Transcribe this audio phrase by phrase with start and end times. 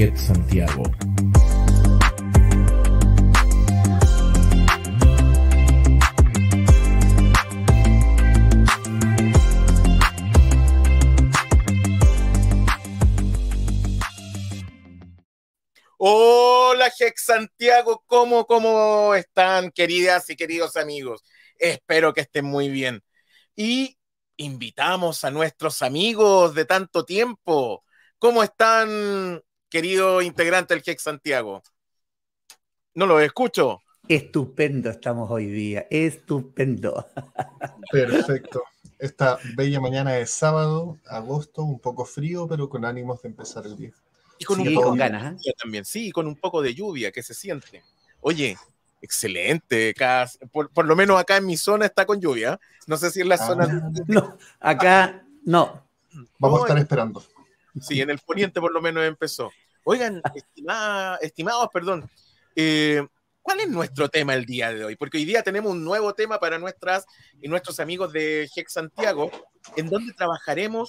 [0.00, 0.82] Santiago.
[15.98, 21.22] Hola, Hex Santiago, ¿cómo, ¿cómo están, queridas y queridos amigos?
[21.58, 23.02] Espero que estén muy bien.
[23.54, 23.98] Y
[24.38, 27.84] invitamos a nuestros amigos de tanto tiempo.
[28.18, 31.62] ¿Cómo están, querido integrante del Hex Santiago?
[32.94, 33.80] No lo escucho.
[34.08, 37.06] Estupendo estamos hoy día, estupendo.
[37.92, 38.62] Perfecto.
[38.98, 43.76] Esta bella mañana de sábado, agosto, un poco frío, pero con ánimos de empezar el
[43.76, 43.92] día.
[44.38, 45.36] Y con Sí, un poco con de ganas, ¿eh?
[45.36, 47.82] lluvia también, sí, con un poco de lluvia que se siente.
[48.20, 48.58] Oye,
[49.00, 49.90] excelente.
[49.90, 52.58] acá- por, por lo menos acá en mi zona está con lluvia.
[52.86, 53.46] No sé si en la Ah.
[53.46, 55.86] zona, No, acá no.
[56.38, 57.22] Vamos No, a estar esperando.
[57.80, 59.50] Sí, en el poniente por lo menos empezó.
[59.84, 62.08] Oigan, estimada- estimados, perdón,
[62.56, 63.06] eh,
[63.42, 64.96] ¿cuál es nuestro tema el día de hoy?
[64.96, 67.06] Porque hoy día tenemos un nuevo tema para nuestras
[67.40, 69.30] y nuestros amigos de Hex Santiago,
[69.76, 70.88] en donde trabajaremos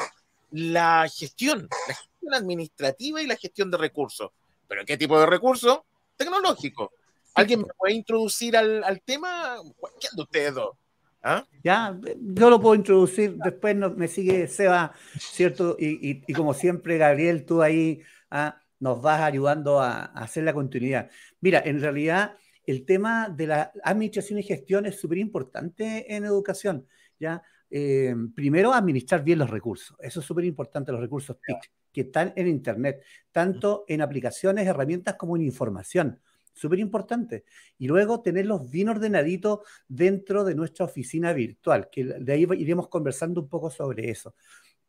[0.51, 4.31] la gestión, la gestión administrativa y la gestión de recursos.
[4.67, 5.79] ¿Pero qué tipo de recursos?
[6.17, 6.91] Tecnológico.
[7.33, 9.57] ¿Alguien me puede introducir al, al tema?
[9.99, 10.75] ¿Quién de ustedes dos?
[11.23, 11.45] ¿Ah?
[11.63, 15.75] Ya, yo lo puedo introducir, después no- me sigue Seba, ¿cierto?
[15.79, 20.43] Y, y- y como siempre, Gabriel, tú ahí ah, nos vas ayudando a, a hacer
[20.43, 21.11] la continuidad.
[21.39, 26.87] Mira, en realidad el tema de la administración y gestión es súper importante en educación,
[27.19, 27.43] ¿ya?
[27.69, 32.33] Eh, primero, administrar bien los recursos, eso es súper importante, los recursos TIC, que están
[32.35, 36.19] en Internet, tanto en aplicaciones, herramientas como en información,
[36.53, 37.45] súper importante.
[37.77, 43.41] Y luego tenerlos bien ordenaditos dentro de nuestra oficina virtual, que de ahí iremos conversando
[43.41, 44.35] un poco sobre eso.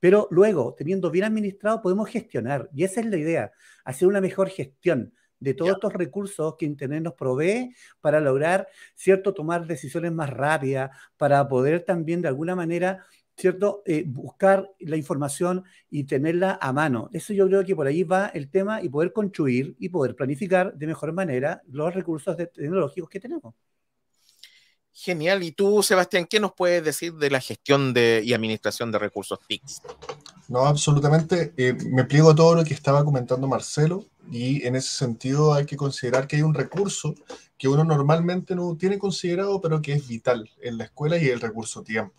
[0.01, 3.53] Pero luego, teniendo bien administrado, podemos gestionar, y esa es la idea,
[3.85, 9.35] hacer una mejor gestión de todos estos recursos que Internet nos provee para lograr, ¿cierto?,
[9.35, 13.05] tomar decisiones más rápidas, para poder también de alguna manera,
[13.37, 17.09] ¿cierto?, Eh, buscar la información y tenerla a mano.
[17.13, 20.75] Eso yo creo que por ahí va el tema y poder construir y poder planificar
[20.75, 23.55] de mejor manera los recursos de- tecnológicos que tenemos.
[24.95, 25.43] Genial.
[25.43, 29.39] ¿Y tú, Sebastián, qué nos puedes decir de la gestión de, y administración de recursos
[29.49, 29.81] TICs?
[30.49, 31.55] No, absolutamente.
[31.57, 35.65] eh, me pliego a todo lo que estaba comentando Marcelo y en ese sentido hay
[35.65, 37.15] que considerar que hay un recurso
[37.57, 41.41] que uno normalmente no tiene considerado, pero que es vital en la escuela y el
[41.41, 42.15] recurso tiempo.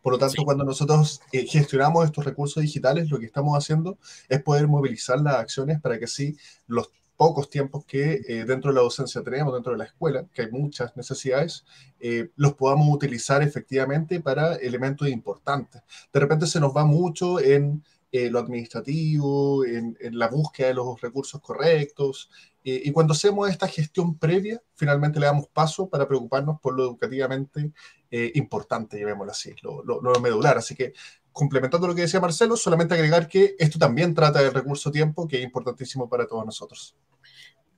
[0.00, 0.44] Por lo tanto, Sí.
[0.44, 3.98] cuando nosotros eh, gestionamos estos recursos digitales, lo que estamos haciendo
[4.28, 8.76] es poder movilizar las acciones para que así los pocos tiempos que eh, dentro de
[8.76, 11.64] la docencia tenemos, dentro de la escuela, que hay muchas necesidades,
[12.00, 15.82] eh, los podamos utilizar efectivamente para elementos importantes.
[16.12, 21.00] De repente se nos va mucho en eh, lo administrativo, en, la búsqueda de los
[21.00, 22.30] recursos correctos,
[22.62, 26.84] eh, y cuando hacemos esta gestión previa, finalmente le damos paso para preocuparnos por lo
[26.84, 27.72] educativamente
[28.10, 30.58] eh, importante, llamémoslo así, lo, lo, lo medular.
[30.58, 30.92] Así que
[31.32, 35.38] complementando lo que decía Marcelo, solamente agregar que esto también trata del recurso tiempo, que
[35.38, 36.94] es importantísimo para todos nosotros.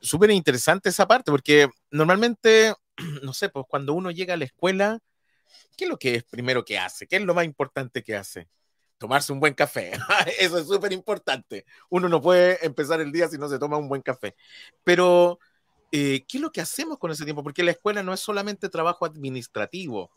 [0.01, 2.75] Súper interesante esa parte, porque normalmente,
[3.23, 4.99] no sé, pues cuando uno llega a la escuela,
[5.77, 7.07] ¿qué es lo que es primero que hace?
[7.07, 8.49] ¿Qué es lo más importante que hace?
[9.05, 9.93] Tomarse un buen café.
[10.41, 11.67] Eso es súper importante.
[11.91, 14.35] Uno no puede empezar el día si no se toma un buen café.
[14.83, 15.39] Pero,
[15.93, 17.43] eh, ¿qué es lo que hacemos con ese tiempo?
[17.43, 20.11] Porque la escuela no es solamente trabajo administrativo,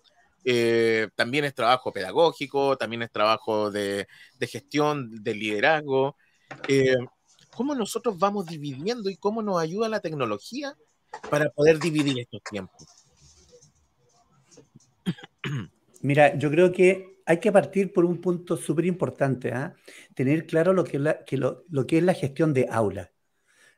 [0.45, 4.07] eh, también es trabajo pedagógico, también es trabajo de,
[4.39, 6.15] de gestión, de liderazgo.
[6.69, 6.95] Eh,
[7.53, 10.77] ¿Cómo nosotros vamos dividiendo y cómo nos ayuda la tecnología
[11.29, 12.87] para poder dividir estos tiempos?
[15.99, 19.75] Mira, yo creo que hay que partir por un punto súper importante, ¿ah?
[20.15, 23.11] tener claro lo que es la, que lo, lo que es la gestión de aula.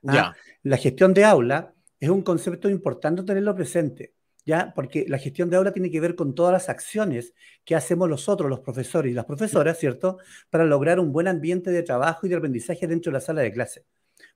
[0.07, 0.35] ¿ah?
[0.61, 4.13] La gestión de aula es un concepto importante tenerlo presente,
[4.45, 4.71] ¿ya?
[4.75, 7.33] Porque la gestión de aula tiene que ver con todas las acciones
[7.65, 10.19] que hacemos nosotros, los profesores y las profesoras, ¿cierto?
[10.51, 13.51] Para lograr un buen ambiente de trabajo y de aprendizaje dentro de la sala de
[13.51, 13.85] clase.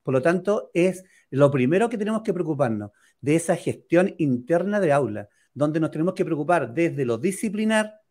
[0.02, 4.92] Por lo tanto, es lo primero que tenemos que preocuparnos de esa gestión interna de
[4.92, 8.03] aula, donde nos tenemos que preocupar desde lo disciplinar,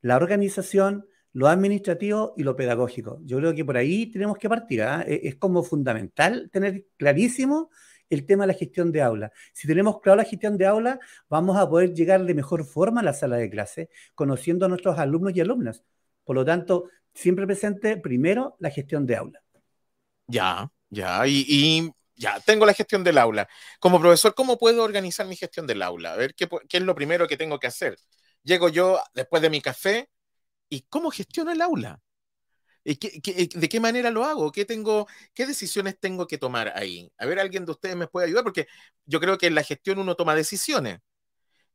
[0.00, 3.20] la organización, lo administrativo y lo pedagógico.
[3.24, 4.82] Yo creo que por ahí tenemos que partir.
[4.82, 5.02] ¿ah?
[5.06, 7.70] Es es como fundamental tener clarísimo
[8.10, 9.32] el tema de la gestión de aula.
[9.52, 10.98] Si tenemos claro la gestión de aula,
[11.28, 14.98] vamos a poder llegar de mejor forma a la sala de clase, conociendo a nuestros
[14.98, 15.82] alumnos y alumnas.
[16.24, 19.42] Por lo tanto, siempre presente primero la gestión de aula.
[20.26, 21.26] ya, ya.
[21.26, 23.48] Y, y ya, tengo la gestión del aula.
[23.80, 26.12] Como profesor, ¿cómo puedo organizar mi gestión del aula?
[26.12, 27.96] A ver, ¿qué, qué es lo primero que tengo que hacer?
[28.42, 30.08] Llego yo después de mi café
[30.68, 32.00] y ¿cómo gestiono el aula?
[32.84, 34.50] de qué manera lo hago?
[34.50, 37.12] ¿Qué, tengo, ¿Qué decisiones tengo que tomar ahí?
[37.16, 38.66] A ver, alguien de ustedes me puede ayudar, porque
[39.04, 41.00] yo creo que en la gestión uno toma decisiones.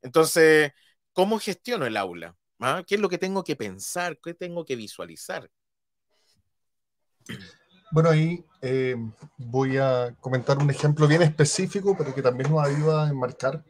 [0.02, 0.72] Entonces,
[1.12, 2.36] ¿cómo gestiono el aula?
[2.60, 2.82] ¿Ah?
[2.86, 4.18] ¿Qué es lo que tengo que pensar?
[4.22, 5.50] ¿Qué tengo que visualizar?
[7.90, 8.96] Bueno, ahí eh,
[9.38, 13.64] voy a comentar un ejemplo bien específico, pero que también nos ayuda a enmarcar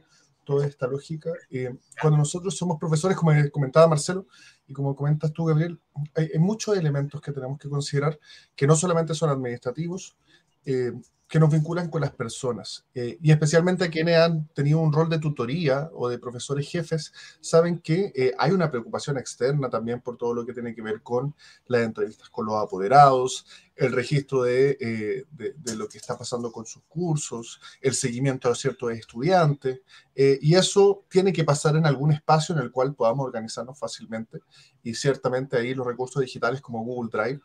[0.49, 1.31] toda esta lógica.
[1.50, 4.27] Eh, cuando nosotros somos profesores, como comentaba Marcelo,
[4.67, 5.79] y como comentas tú, Gabriel,
[6.15, 8.19] hay, muchos elementos que tenemos que considerar
[8.56, 10.17] que no solamente son administrativos,
[10.65, 10.93] eh,
[11.29, 12.87] que nos vinculan con las personas.
[12.95, 17.81] Eh, y especialmente quienes han tenido un rol de tutoría o de profesores jefes, saben
[17.81, 21.35] que eh, hay una preocupación externa también por todo lo que tiene que ver con
[21.67, 23.47] las entrevistas con los apoderados,
[23.77, 28.55] el registro de, de, de lo que está pasando con sus cursos, el seguimiento a
[28.55, 29.83] ciertos estudiantes.
[30.17, 34.41] y eso tiene que pasar en algún espacio en el cual podamos organizarnos fácilmente.
[34.83, 37.41] Y ciertamente ahí los recursos digitales como Google Drive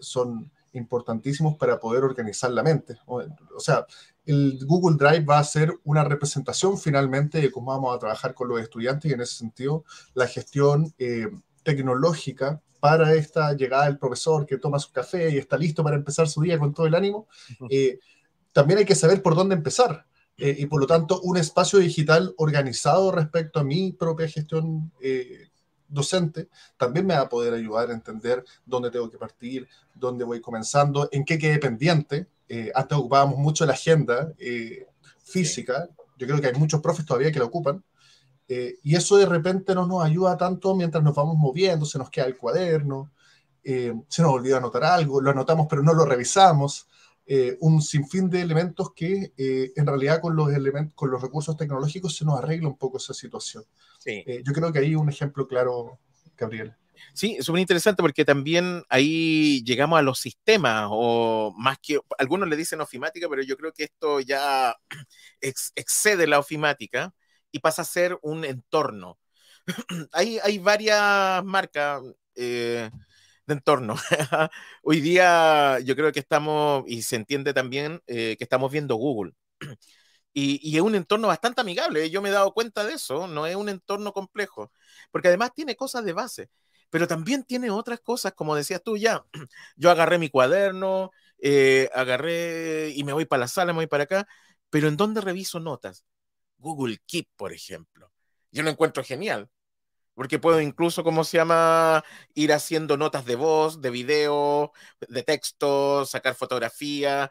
[0.00, 2.98] son importantísimos para poder organizar la mente.
[3.06, 3.22] O,
[3.58, 3.86] sea,
[4.26, 8.48] el Google Drive va a ser una representación finalmente de cómo vamos a trabajar con
[8.48, 9.84] los estudiantes y en ese sentido
[10.14, 11.28] la gestión eh,
[11.62, 16.28] tecnológica para esta llegada del profesor que toma su café y está listo para empezar
[16.28, 17.26] su día con todo el ánimo,
[17.70, 17.98] eh,
[18.52, 20.06] también hay que saber por dónde empezar.
[20.36, 24.92] Eh, y por lo tanto, un espacio digital organizado respecto a mi propia gestión
[25.88, 30.40] docente también me va a poder ayudar a entender dónde tengo que partir, dónde voy
[30.40, 32.28] comenzando, en qué quede pendiente.
[32.48, 34.86] Eh, antes ocupábamos mucho la agenda eh,
[35.22, 37.82] física, yo creo que hay muchos profes todavía que la ocupan,
[38.48, 42.08] eh, y eso de repente no nos ayuda tanto mientras nos vamos moviendo, se nos
[42.10, 43.10] queda el cuaderno,
[43.62, 46.88] se nos olvida anotar algo, lo anotamos pero no lo revisamos.
[47.60, 52.24] Un sinfín de elementos que en realidad con los, elementos, con los recursos tecnológicos se
[52.24, 53.64] nos arregla un poco esa situación.
[54.04, 55.98] Eh, yo creo que ahí un ejemplo claro,
[56.36, 56.74] Gabriel.
[57.14, 62.48] Sí, es súper interesante porque también ahí llegamos a los sistemas, o más que algunos
[62.48, 64.74] le dicen ofimática, pero yo creo que esto ya
[65.40, 67.14] excede la ofimática
[67.52, 69.18] y pasa a ser un entorno.
[70.12, 72.02] hay, hay varias marcas
[72.34, 72.90] eh,
[73.48, 73.96] de entorno.
[74.82, 79.32] Hoy día yo creo que estamos, y se entiende también, eh, que estamos viendo Google.
[80.34, 83.56] Y, es un entorno bastante amigable, yo me he dado cuenta de eso, no es
[83.56, 84.70] un entorno complejo,
[85.10, 86.50] porque además tiene cosas de base,
[86.90, 89.24] pero también tiene otras cosas, como decías tú ya,
[89.76, 91.10] yo agarré mi cuaderno,
[91.42, 94.28] eh, agarré y me voy para la sala, me voy para acá,
[94.70, 96.04] pero ¿en dónde reviso notas?
[96.58, 98.12] Google Keep, por ejemplo.
[98.52, 99.50] Yo lo encuentro genial,
[100.18, 102.04] porque puedo incluso, ¿cómo se llama?
[102.34, 104.72] Ir haciendo notas de voz, de video,
[105.08, 107.30] de texto, sacar fotografía.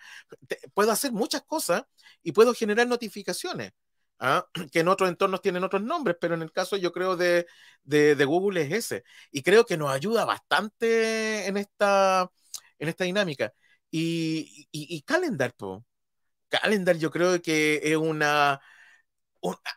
[0.73, 1.83] Puedo hacer muchas cosas
[2.23, 3.73] y puedo generar notificaciones.
[4.19, 4.47] ¿ah?
[4.71, 7.45] que en otros entornos tienen otros nombres, pero en el caso yo creo de,
[7.83, 9.03] de, Google es ese.
[9.31, 12.31] Y creo que nos ayuda bastante en esta,
[12.79, 13.53] en esta dinámica.
[13.91, 15.53] Y, y, Calendar,
[16.47, 18.61] Calendar yo creo que es una,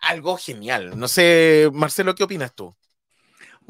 [0.03, 0.97] algo genial.
[0.97, 2.73] No sé, Marcelo, ¿qué opinas tú?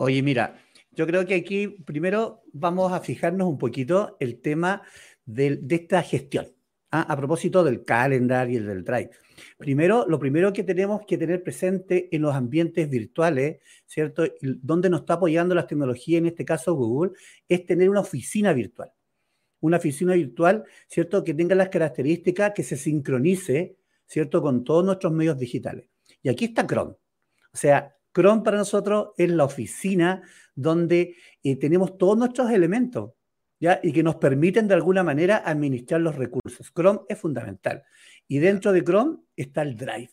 [0.02, 0.56] Oye, mira,
[0.93, 4.81] yo creo que aquí primero vamos a fijarnos un poquito el tema
[5.26, 6.47] de, esta gestión.
[6.91, 7.02] ¿ah?
[7.02, 9.11] A propósito del calendar y el del drive.
[9.58, 14.25] Primero, lo primero que tenemos que tener presente en los ambientes virtuales, ¿cierto?
[14.40, 17.12] Donde nos está apoyando las tecnologías, en este caso Google,
[17.47, 18.90] es tener una oficina virtual.
[19.61, 21.23] Una oficina virtual, ¿cierto?
[21.23, 23.76] Que tenga las características que se sincronice,
[24.07, 24.40] ¿cierto?
[24.40, 25.90] Con todos nuestros medios digitales.
[26.23, 26.92] Y aquí está Chrome.
[27.52, 30.23] O sea, Chrome para nosotros es la oficina
[30.55, 33.12] donde eh, tenemos todos nuestros elementos.
[33.83, 36.73] Y que nos permiten de alguna manera administrar los recursos.
[36.73, 37.83] Chrome es fundamental.
[38.26, 40.11] Y dentro de Chrome está el Drive.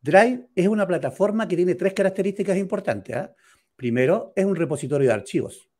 [0.00, 3.16] Drive es una plataforma que tiene tres características importantes.
[3.16, 3.34] ¿ah?
[3.74, 5.71] Primero, es un repositorio de archivos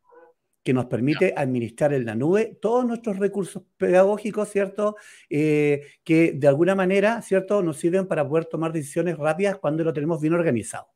[0.62, 4.96] que nos permite administrar en la nube todos nuestros recursos pedagógicos, ¿cierto?
[5.28, 7.62] Eh, que de alguna manera, ¿cierto?
[7.62, 10.88] Nos sirven para poder tomar decisiones rápidas cuando lo tenemos bien organizado.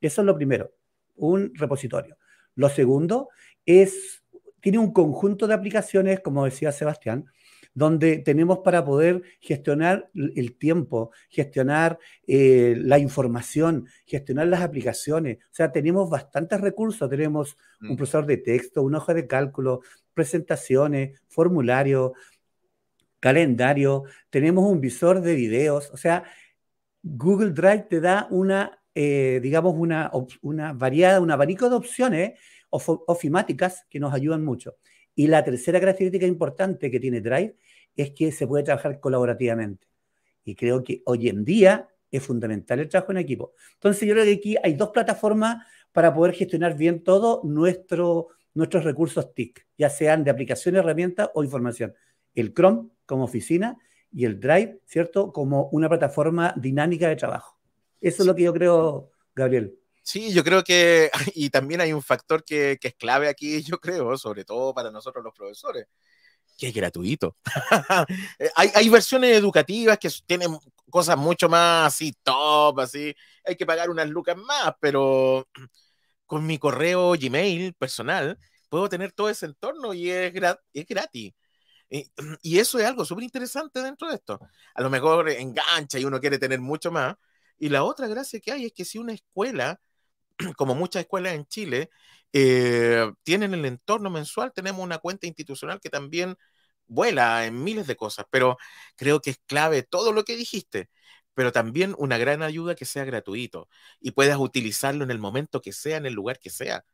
[0.00, 0.72] Eso es lo primero,
[1.16, 2.16] un repositorio.
[2.54, 3.28] Lo segundo
[3.66, 4.22] es,
[4.60, 7.26] tiene un conjunto de aplicaciones, como decía Sebastián,
[7.78, 15.38] donde tenemos para poder gestionar el tiempo, gestionar eh, la información, gestionar las aplicaciones.
[15.44, 17.08] O sea, tenemos bastantes recursos.
[17.08, 17.96] Tenemos un mm.
[17.96, 19.82] procesador de texto, una hoja de cálculo,
[20.12, 22.14] presentaciones, formulario,
[23.20, 25.90] calendario, tenemos un visor de videos.
[25.92, 26.24] O sea,
[27.00, 30.10] Google Drive te da una, eh, digamos, una,
[30.42, 34.76] una variada, un abanico de opciones ofimáticas que nos ayudan mucho.
[35.14, 37.56] Y la tercera característica importante que tiene Drive
[37.98, 39.86] es que se puede trabajar colaborativamente.
[40.44, 43.52] Y creo que hoy en día es fundamental el trabajo en equipo.
[43.74, 48.84] Entonces yo creo que aquí hay dos plataformas para poder gestionar bien todo nuestro, nuestros
[48.84, 51.92] recursos TIC, ya sean de aplicación, herramienta o información.
[52.34, 53.76] El Chrome como oficina
[54.12, 55.32] y el Drive, ¿cierto?
[55.32, 57.58] Como una plataforma dinámica de trabajo.
[58.00, 59.76] Eso es lo que yo creo, Gabriel.
[60.02, 63.78] Sí, yo creo que, y también hay un factor que, que, es clave aquí, yo
[63.80, 65.88] creo, sobre todo para nosotros los profesores,
[66.58, 67.36] que es gratuito.
[68.38, 70.56] Eh, hay, hay, versiones educativas que tienen
[70.90, 75.48] cosas mucho más así top, así, hay que pagar unas lucas más, pero
[76.26, 78.38] con mi correo Gmail personal
[78.68, 80.32] puedo tener todo ese entorno y es,
[80.72, 81.32] es gratis.
[81.90, 82.10] Y,
[82.42, 84.40] y, eso es algo súper interesante dentro de esto.
[84.74, 87.16] A lo mejor engancha y uno quiere tener mucho más.
[87.58, 89.80] Y la otra gracia que hay es que si una escuela,
[90.56, 91.90] como muchas escuelas en Chile,
[92.32, 96.36] eh, tienen el entorno mensual, tenemos una cuenta institucional que también
[96.86, 98.56] vuela en miles de cosas, pero
[98.96, 100.90] creo que es clave todo lo que dijiste,
[101.34, 103.68] pero también una gran ayuda que sea gratuito
[104.00, 106.84] y puedas utilizarlo en el momento que sea, en el lugar que sea.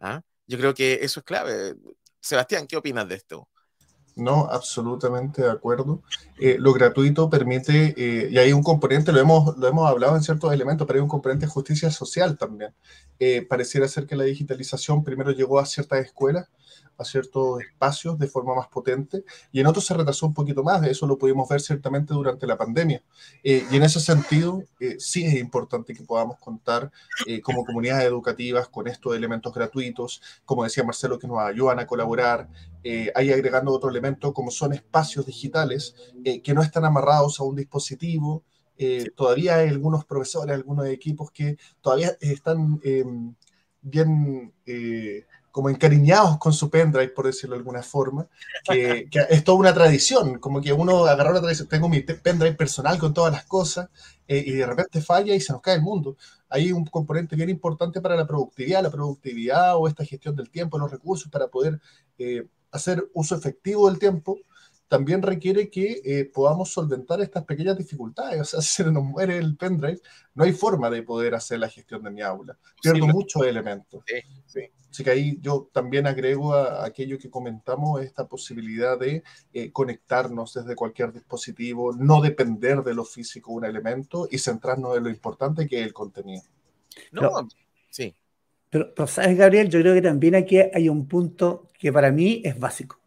[0.00, 0.22] ¿ah?
[0.46, 1.74] Yo creo que eso es clave.
[2.20, 3.48] Sebastián, ¿qué opinas de esto?
[4.16, 6.02] No, absolutamente de acuerdo.
[6.38, 10.22] Eh, lo gratuito permite, eh, y hay un componente, lo hemos, lo hemos hablado en
[10.22, 12.72] ciertos elementos, pero hay un componente de justicia social también.
[13.18, 16.48] Eh, pareciera ser que la digitalización primero llegó a ciertas escuelas,
[16.96, 20.84] a ciertos espacios de forma más potente y en otros se retrasó un poquito más,
[20.86, 23.02] eso lo pudimos ver ciertamente durante la pandemia.
[23.42, 26.90] Eh, y en ese sentido, eh, sí es importante que podamos contar
[27.26, 31.86] eh, como comunidades educativas con estos elementos gratuitos, como decía Marcelo, que nos ayudan a
[31.86, 32.48] colaborar,
[33.14, 35.94] ahí agregando otro elemento como son espacios digitales
[36.42, 38.44] que no están amarrados a un dispositivo.
[39.16, 42.78] Todavía hay algunos profesores, algunos equipos que todavía están
[43.80, 44.52] bien
[45.54, 48.26] como encariñados con su pendrive, por decirlo de alguna forma,
[48.64, 52.98] que, es toda una tradición, como que uno agarra la tradición, tengo mi pendrive personal
[52.98, 53.88] con todas las cosas,
[54.26, 56.16] eh, y de repente falla y se nos cae el mundo.
[56.48, 60.76] Hay un componente bien importante para la productividad, la productividad o esta gestión del tiempo,
[60.76, 61.80] los recursos para poder
[62.18, 64.40] eh, hacer uso efectivo del tiempo,
[64.88, 68.40] también requiere que eh, podamos solventar estas pequeñas dificultades.
[68.40, 70.00] O sea, si se nos muere el pendrive,
[70.34, 72.56] no hay forma de poder hacer la gestión de mi aula.
[72.80, 74.02] Pierdo muchos elementos.
[74.06, 74.60] Sí, sí.
[74.90, 80.54] Así que ahí yo también agrego a, aquello que comentamos, esta posibilidad de eh, conectarnos
[80.54, 85.66] desde cualquier dispositivo, no depender de lo físico un elemento y centrarnos en lo importante
[85.66, 86.44] que es el contenido.
[87.10, 87.48] No,
[87.90, 88.14] sí.
[88.70, 92.58] Pero, sabes, Gabriel, yo creo que también aquí hay un punto que para mí es
[92.58, 93.00] básico.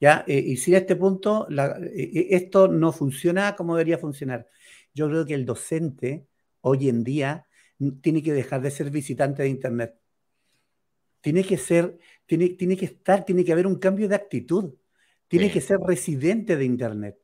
[0.00, 0.24] ¿Ya?
[0.26, 4.48] Eh, y sin este punto, eh, esto no funciona como debería funcionar.
[4.94, 6.26] Yo creo que el docente
[6.60, 7.46] hoy en día
[8.02, 9.96] tiene que dejar de ser visitante de Internet
[11.26, 14.74] tiene que ser, tiene, tiene que estar, tiene que haber un cambio de actitud.
[15.26, 17.18] Tiene que ser residente de Internet.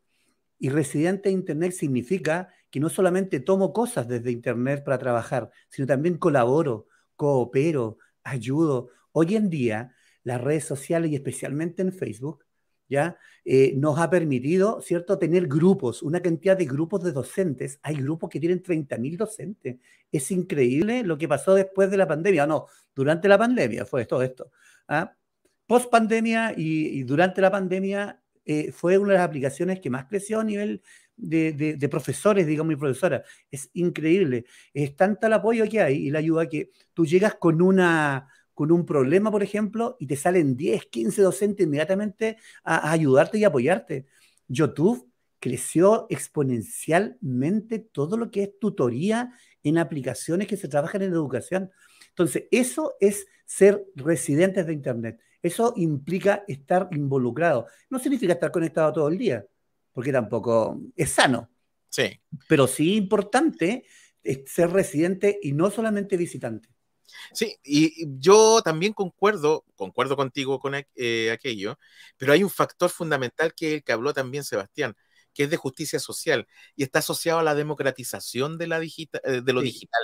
[0.58, 5.86] Y residente de Internet significa que no solamente tomo cosas desde Internet para trabajar, sino
[5.86, 8.88] también colaboro, coopero, ayudo.
[9.12, 12.44] Hoy en día, las redes sociales y especialmente en Facebook,
[12.92, 13.16] ¿ya?
[13.44, 17.80] Eh, nos ha permitido, ¿cierto?, tener grupos, una cantidad de grupos de docentes.
[17.82, 19.78] Hay grupos que tienen 30.000 docentes.
[20.12, 22.46] Es increíble lo que pasó después de la pandemia.
[22.46, 24.50] No, durante la pandemia fue todo esto.
[24.88, 25.12] ¿ah?
[25.66, 30.40] Post pandemia y, durante la pandemia eh, fue una de las aplicaciones que más creció
[30.40, 30.82] a nivel
[31.16, 33.22] de, profesores, digamos, y profesoras.
[33.50, 34.44] Es increíble.
[34.74, 38.70] Es tanta el apoyo que hay y la ayuda que tú llegas con una con
[38.72, 43.44] un problema, por ejemplo, y te salen 10, 15 docentes inmediatamente a, a ayudarte y
[43.44, 44.06] apoyarte.
[44.48, 45.08] YouTube
[45.40, 49.32] creció exponencialmente todo lo que es tutoría
[49.62, 51.70] en aplicaciones que se trabajan en educación.
[52.10, 55.20] Entonces, eso es ser residentes de Internet.
[55.42, 57.66] Eso implica estar involucrado.
[57.90, 59.44] No significa estar conectado todo el día,
[59.92, 61.50] porque tampoco es sano.
[61.88, 62.20] Sí.
[62.48, 63.84] Pero sí importante
[64.46, 66.68] ser residente y no solamente visitante.
[67.32, 71.78] Sí, y yo también concuerdo, concuerdo contigo con eh, aquello,
[72.16, 74.96] pero hay un factor fundamental que el que habló también Sebastián,
[75.34, 79.52] que es de justicia social y está asociado a la democratización de, la eh, de
[79.52, 80.02] lo digital,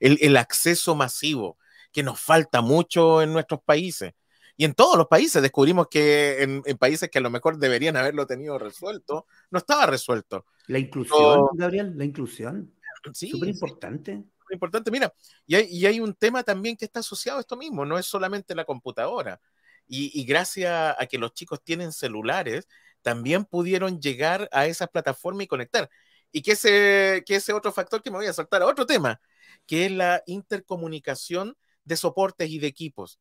[0.00, 1.58] el, acceso masivo,
[1.92, 4.12] que nos falta mucho en nuestros países.
[4.56, 8.26] Y en todos los países descubrimos que en, países que a lo mejor deberían haberlo
[8.26, 10.46] tenido resuelto, no estaba resuelto.
[10.68, 12.72] La inclusión, Gabriel, la inclusión.
[13.12, 13.30] Sí.
[13.30, 14.22] Súper importante.
[14.54, 14.90] Importante.
[14.90, 15.12] Mira,
[15.46, 18.64] y hay, un tema también que está asociado a esto mismo, no es solamente la
[18.64, 19.40] computadora.
[19.86, 22.68] Y, y gracias a que los chicos tienen celulares,
[23.02, 25.90] también pudieron llegar a esas plataformas y conectar.
[26.30, 29.20] Y que ese, que ese otro factor que me voy a saltar a otro tema,
[29.66, 33.18] que es la intercomunicación de soportes y de equipos.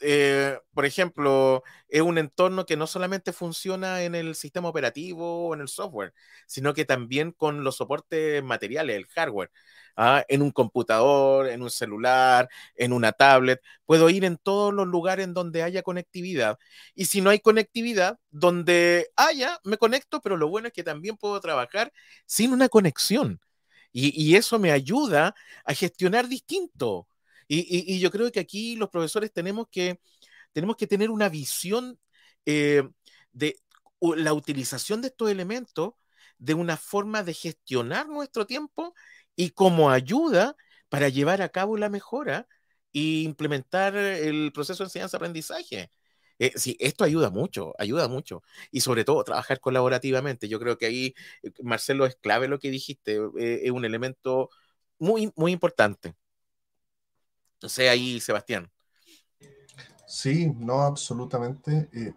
[0.00, 5.54] Eh, por ejemplo, es un entorno que no solamente funciona en el sistema operativo o
[5.54, 6.14] en el software,
[6.46, 9.50] sino que también con los soportes materiales, el hardware.
[9.96, 10.24] ¿ah?
[10.28, 13.60] En un computador, en un celular, en una tablet.
[13.86, 16.58] Puedo ir en todos los lugares en donde haya conectividad.
[16.94, 21.16] Y si no hay conectividad, donde haya, me conecto, pero lo bueno es que también
[21.16, 21.92] puedo trabajar
[22.26, 23.40] sin una conexión.
[23.94, 25.34] y eso me ayuda
[25.64, 27.06] a gestionar distinto
[27.60, 30.00] y, yo creo que aquí los profesores tenemos que,
[30.52, 31.98] tenemos que tener una visión
[32.46, 32.82] eh,
[33.32, 33.58] de
[34.00, 35.94] la utilización de estos elementos
[36.38, 38.94] de una forma de gestionar nuestro tiempo
[39.36, 40.56] y como ayuda
[40.88, 42.48] para llevar a cabo la mejora
[42.92, 45.92] e implementar el proceso de enseñanza-aprendizaje.
[46.38, 48.42] Eh, sí, esto ayuda mucho, ayuda mucho.
[48.70, 50.48] Y sobre todo trabajar colaborativamente.
[50.48, 54.50] Yo creo que ahí, eh, Marcelo, es clave lo que dijiste, es un elemento
[54.98, 56.14] muy, muy importante.
[57.62, 58.70] No sé ahí, Sebastián.
[60.06, 61.88] Sí, no, absolutamente.
[61.92, 62.12] Eh,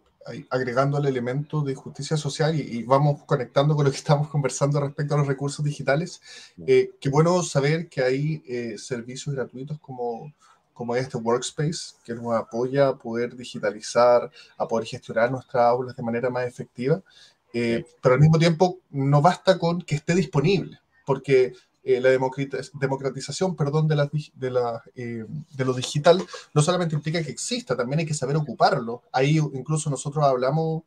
[0.50, 5.14] agregando el elemento de justicia social y, vamos conectando con lo que estamos conversando respecto
[5.14, 6.20] a los recursos digitales.
[6.66, 10.34] Eh, qué bueno saber que hay eh, servicios gratuitos como,
[10.74, 16.04] como este Workspace, que nos apoya a poder digitalizar, a poder gestionar nuestras aulas de
[16.04, 17.02] manera más efectiva.
[17.54, 21.54] Pero al mismo tiempo, no basta con que esté disponible, porque
[21.88, 25.24] eh, la democratización perdón, de, la, de, la, eh,
[25.56, 26.20] de, lo digital
[26.56, 29.04] no solamente implica que exista, también hay que saber ocuparlo.
[29.12, 30.82] Ahí incluso nosotros hablamos,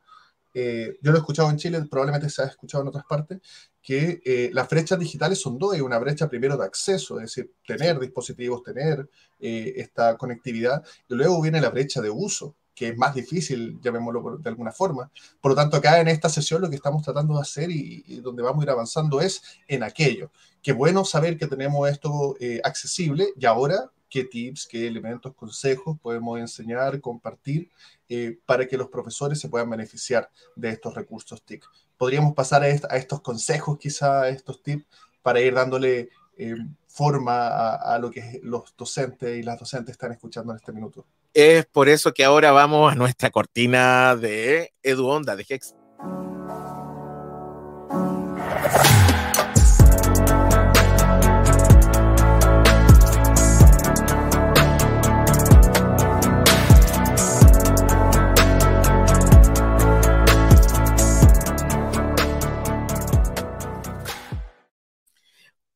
[0.54, 3.38] eh, yo lo he escuchado en Chile, probablemente se ha escuchado en otras partes,
[3.80, 5.72] que las brechas digitales son dos.
[5.72, 11.40] Hay una brecha primero de acceso, es decir, tener dispositivos, tener esta conectividad, y luego
[11.40, 15.10] viene la brecha de uso que es más difícil, llamémoslo de alguna forma.
[15.40, 18.42] Por lo tanto, acá en esta sesión lo que estamos tratando de hacer y, donde
[18.42, 20.30] vamos a ir avanzando es en aquello.
[20.62, 25.98] Qué bueno saber que tenemos esto eh, accesible y ahora qué tips, qué elementos, consejos
[26.00, 27.68] podemos enseñar, compartir
[28.08, 31.64] eh, para que los profesores se puedan beneficiar de estos recursos TIC.
[31.96, 34.86] Podríamos pasar a, estos consejos, quizá a estos tips,
[35.20, 36.54] para ir dándole eh,
[36.86, 41.04] forma a, lo que los docentes y las docentes están escuchando en este minuto.
[41.34, 45.74] Es por eso que ahora vamos a nuestra cortina de Edu Onda, de Hex.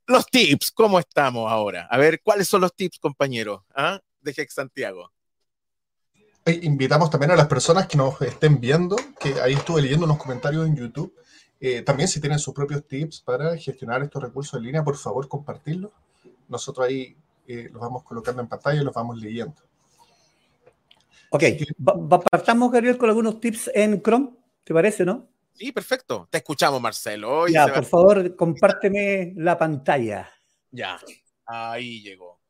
[0.07, 1.87] Los tips, ¿cómo estamos ahora?
[1.91, 3.63] A ver, ¿cuáles son los tips, compañeros?
[3.75, 4.01] ¿Ah?
[4.21, 5.13] De Hex Santiago
[6.51, 10.67] invitamos también a las personas que nos estén viendo, que ahí estuve leyendo unos comentarios
[10.67, 11.15] en YouTube.
[11.61, 15.29] Eh, también si tienen sus propios tips para gestionar estos recursos en línea, por favor
[15.29, 15.93] compartirlos.
[16.49, 19.55] Nosotros ahí eh, los vamos colocando en pantalla y los vamos leyendo.
[21.31, 21.45] Ok,
[22.31, 24.31] partamos, Gabriel, con algunos tips en Chrome,
[24.65, 25.29] ¿te parece, no?
[25.55, 26.29] Sí, perfecto.
[26.31, 27.47] Te escuchamos, Marcelo.
[27.47, 30.29] ya, por favor, compárteme la pantalla.
[30.71, 30.99] Ya,
[31.47, 32.41] ahí llegó.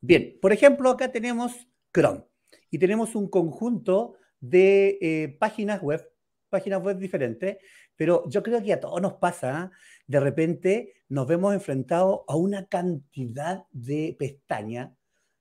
[0.00, 1.52] Bien, por ejemplo, acá tenemos
[1.92, 2.24] Chrome
[2.72, 6.10] y tenemos un conjunto de eh, páginas web,
[6.48, 7.58] páginas web diferentes,
[7.94, 9.70] pero yo creo que a todos nos pasa, ¿ah?
[10.06, 14.90] de repente nos vemos enfrentados a una cantidad de pestañas,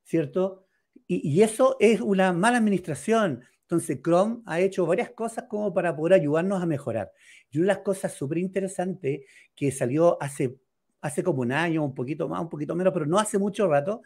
[0.03, 0.65] ¿cierto?
[1.07, 3.43] Y, y, eso es una mala administración.
[3.61, 7.13] Entonces, Chrome ha hecho varias cosas como para poder ayudarnos a mejorar.
[7.49, 9.21] Y una de las cosas súper interesantes
[9.55, 10.59] que salió hace,
[10.99, 14.01] hace como un año, un poquito más, un poquito menos, pero no hace mucho rato,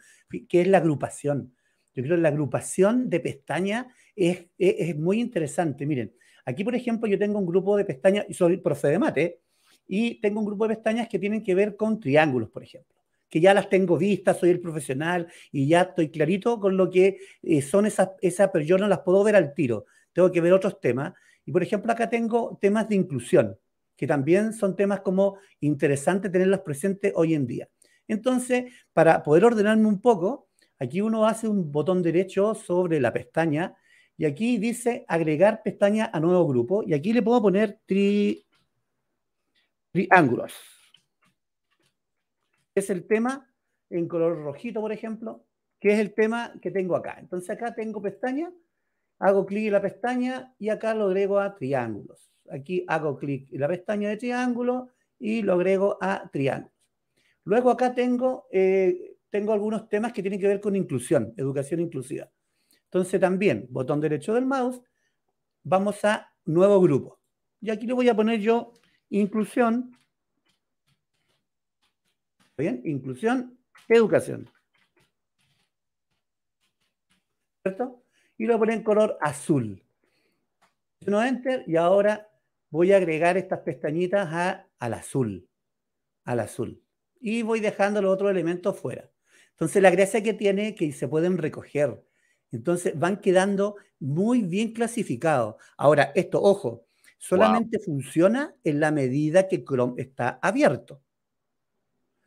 [0.48, 1.52] que es la agrupación.
[1.96, 4.46] Yo creo que la agrupación de pestañas es,
[4.96, 5.86] muy interesante.
[5.86, 6.12] Miren,
[6.44, 9.40] aquí, por ejemplo, yo tengo un grupo de pestañas, soy profe de mate,
[9.88, 12.94] y tengo un grupo de pestañas que tienen que ver con triángulos, por ejemplo,
[13.30, 17.18] que ya las tengo vistas, soy el profesional y ya estoy clarito con lo que
[17.42, 20.52] eh, son esas, esas, pero yo no las puedo ver al tiro, tengo que ver
[20.52, 21.14] otros temas.
[21.46, 23.56] Y, por ejemplo, acá tengo temas de inclusión,
[23.96, 27.68] que también son temas como interesantes tenerlas presentes hoy en día.
[28.06, 33.74] Entonces, para poder ordenarme un poco, Aquí uno hace un botón derecho sobre la pestaña
[34.18, 37.80] y aquí dice agregar pestaña a nuevo grupo y aquí le puedo poner
[39.92, 40.54] triángulos.
[42.74, 43.50] Es el tema
[43.88, 45.44] en color rojito, por ejemplo,
[45.80, 47.16] que es el tema que tengo acá.
[47.18, 48.52] Entonces acá tengo pestaña,
[49.18, 52.30] hago clic en la pestaña y acá lo agrego a triángulos.
[52.50, 56.72] Aquí hago clic en la pestaña de triángulo y lo agrego a triángulos.
[57.44, 62.30] Luego acá tengo eh, tengo algunos temas que tienen que ver con inclusión, educación inclusiva.
[62.84, 64.80] Entonces también, botón derecho del mouse,
[65.62, 67.20] vamos a nuevo grupo.
[67.60, 68.72] Y aquí le voy a poner yo
[69.10, 69.94] inclusión.
[72.56, 72.80] ¿Bien?
[72.86, 74.48] Inclusión, educación.
[77.62, 78.02] ¿Cierto?
[78.38, 79.82] y lo voy a poner en color azul.
[81.06, 82.30] No enter y ahora
[82.70, 85.46] voy a agregar estas pestañitas al azul,
[86.24, 86.82] al azul.
[87.20, 89.10] Y voy dejando los otros elementos fuera.
[89.56, 92.04] Entonces la gracia que tiene es que se pueden recoger.
[92.52, 95.56] Entonces van quedando muy bien clasificados.
[95.78, 96.84] Ahora, esto, ojo,
[97.16, 101.00] solamente funciona en la medida que Chrome está abierto.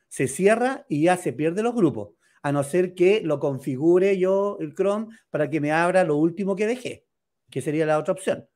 [0.08, 4.58] Se cierra y ya se pierde los grupos, a no ser que lo configure yo
[4.60, 7.06] el Chrome para que me abra lo último que dejé,
[7.52, 8.48] que sería la otra opción.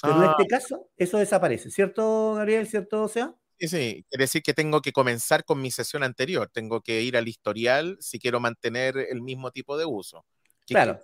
[0.00, 0.46] Pero en este ah.
[0.48, 2.66] caso, eso desaparece, ¿cierto, Gabriel?
[2.66, 3.36] ¿Cierto, sea?
[3.62, 7.16] Sí, sí, quiere decir que tengo que comenzar con mi sesión anterior, tengo que ir
[7.16, 10.26] al historial si quiero mantener el mismo tipo de uso.
[10.66, 11.00] claro.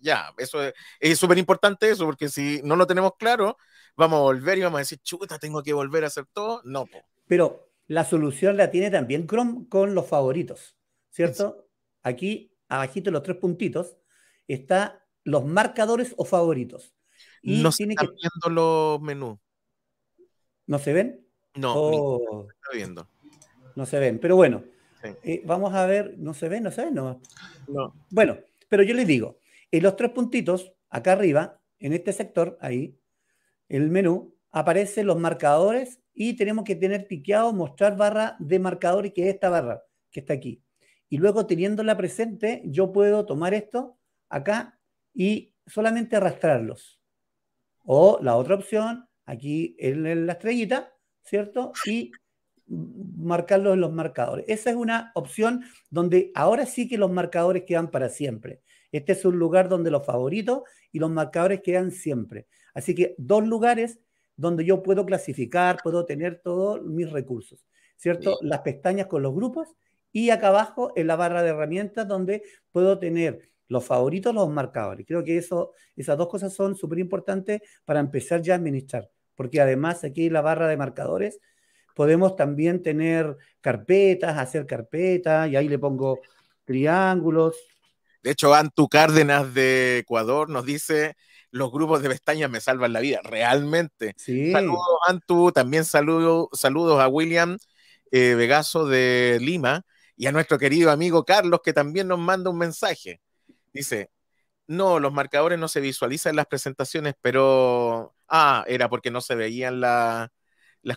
[0.00, 0.58] ya, eso
[1.00, 3.58] es súper importante eso, porque si no lo tenemos claro,
[3.94, 6.62] vamos a volver y vamos a decir, chuta, tengo que volver a hacer todo.
[6.64, 6.88] No,
[7.26, 10.78] Pero la solución la tiene también Chrome con los favoritos,
[11.10, 11.68] ¿cierto?
[12.02, 13.98] Aquí, abajito los tres puntitos,
[14.48, 16.94] está los marcadores o favoritos.
[17.42, 18.06] Y no tiene que...
[18.06, 19.38] viendo los menús.
[20.66, 21.23] ¿No se ven?
[21.56, 22.44] No, oh.
[22.44, 23.08] no está viendo.
[23.76, 24.64] No se ven, pero bueno,
[25.22, 27.20] eh, vamos a ver, no se ven, no se ven, no.
[27.68, 27.94] no.
[28.10, 28.38] Bueno,
[28.68, 29.38] pero yo les digo,
[29.70, 32.98] en los tres puntitos, acá arriba, en este sector, ahí,
[33.68, 39.28] el menú, aparecen los marcadores y tenemos que tener tiqueado mostrar barra de marcadores, que
[39.28, 40.62] es esta barra que está aquí.
[41.08, 44.80] Y luego teniéndola presente, yo puedo tomar esto acá
[45.12, 47.00] y solamente arrastrarlos.
[47.84, 50.93] O la otra opción, aquí en la estrellita,
[51.24, 51.72] ¿cierto?
[51.86, 52.12] Y
[52.66, 54.44] marcarlos en los marcadores.
[54.48, 58.62] Esa es una opción donde ahora sí que los marcadores quedan para siempre.
[58.92, 62.46] Este es un lugar donde los favoritos y los marcadores quedan siempre.
[62.74, 64.00] Así que dos lugares
[64.36, 68.38] donde yo puedo clasificar, puedo tener todos mis recursos, ¿cierto?
[68.42, 69.76] Las pestañas con los grupos
[70.12, 75.06] y acá abajo en la barra de herramientas donde puedo tener los favoritos, los marcadores.
[75.06, 79.60] Creo que eso, esas dos cosas son súper importantes para empezar ya a administrar, porque
[79.60, 81.40] además aquí en la barra de marcadores
[81.94, 86.20] podemos también tener carpetas, hacer carpetas, y ahí le pongo
[86.64, 87.56] triángulos.
[88.22, 91.14] De hecho, Antu Cárdenas de Ecuador nos dice,
[91.50, 94.14] los grupos de pestañas me salvan la vida, realmente.
[94.16, 97.58] Saludos, Antu, también saludo, saludos a William
[98.10, 99.82] eh, Vegaso de Lima
[100.16, 103.20] y a nuestro querido amigo Carlos, que también nos manda un mensaje.
[103.72, 104.10] Dice,
[104.66, 109.34] no, los marcadores no se visualizan en las presentaciones, pero, ah, era porque no se
[109.34, 110.30] veían las,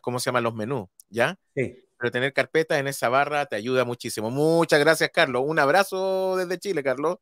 [0.01, 0.43] ¿cómo se llaman?
[0.43, 1.37] Los menús, ¿ya?
[1.55, 1.83] Sí.
[1.97, 4.29] Pero tener carpetas en esa barra te ayuda muchísimo.
[4.29, 5.43] Muchas gracias, Carlos.
[5.45, 7.17] Un abrazo desde Chile, Carlos.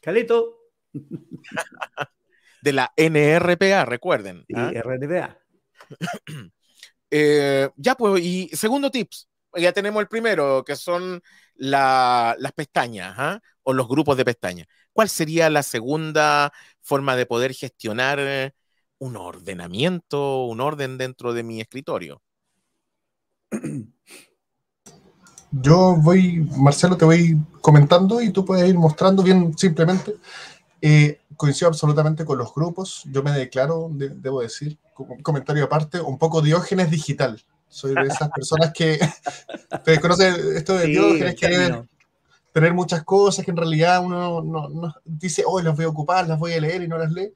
[0.00, 0.56] Calito.
[2.62, 4.44] de la NRPA, recuerden.
[4.46, 4.70] Sí, ¿ah?
[4.74, 5.38] RPA.
[7.12, 11.20] Eh, ya, pues, y segundo tips, ya tenemos el primero, que son
[11.56, 13.40] las pestañas ¿ah?
[13.64, 14.68] o los grupos de pestañas.
[14.92, 18.54] ¿Cuál sería la segunda forma de poder gestionar
[19.00, 22.22] un ordenamiento, un orden dentro de mi escritorio?
[25.52, 30.14] Yo voy, Marcelo, te voy comentando y tú puedes ir mostrando bien simplemente.
[30.80, 33.02] Eh, coincido absolutamente con los grupos.
[33.06, 37.42] Yo me declaro, debo decir, como comentario aparte, un poco diógenes digital.
[37.68, 38.98] Soy de esas personas que
[39.84, 41.82] te conoce esto de diógenes, que
[42.52, 46.38] tener muchas cosas que en realidad uno no, dice, hoy las voy a ocupar, las
[46.38, 47.32] voy a leer y no las lee.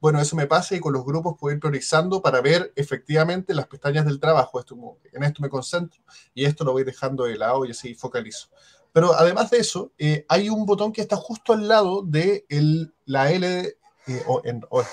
[0.00, 3.66] Bueno, eso me pasa y con los grupos puedo ir priorizando para ver efectivamente las
[3.66, 4.60] pestañas del trabajo.
[4.60, 6.00] Esto, en esto me concentro
[6.34, 8.48] y esto lo voy dejando de lado y así focalizo.
[8.92, 12.46] Pero además de eso, eh, hay un botón que está justo al lado de
[13.06, 14.42] la L, eh, o,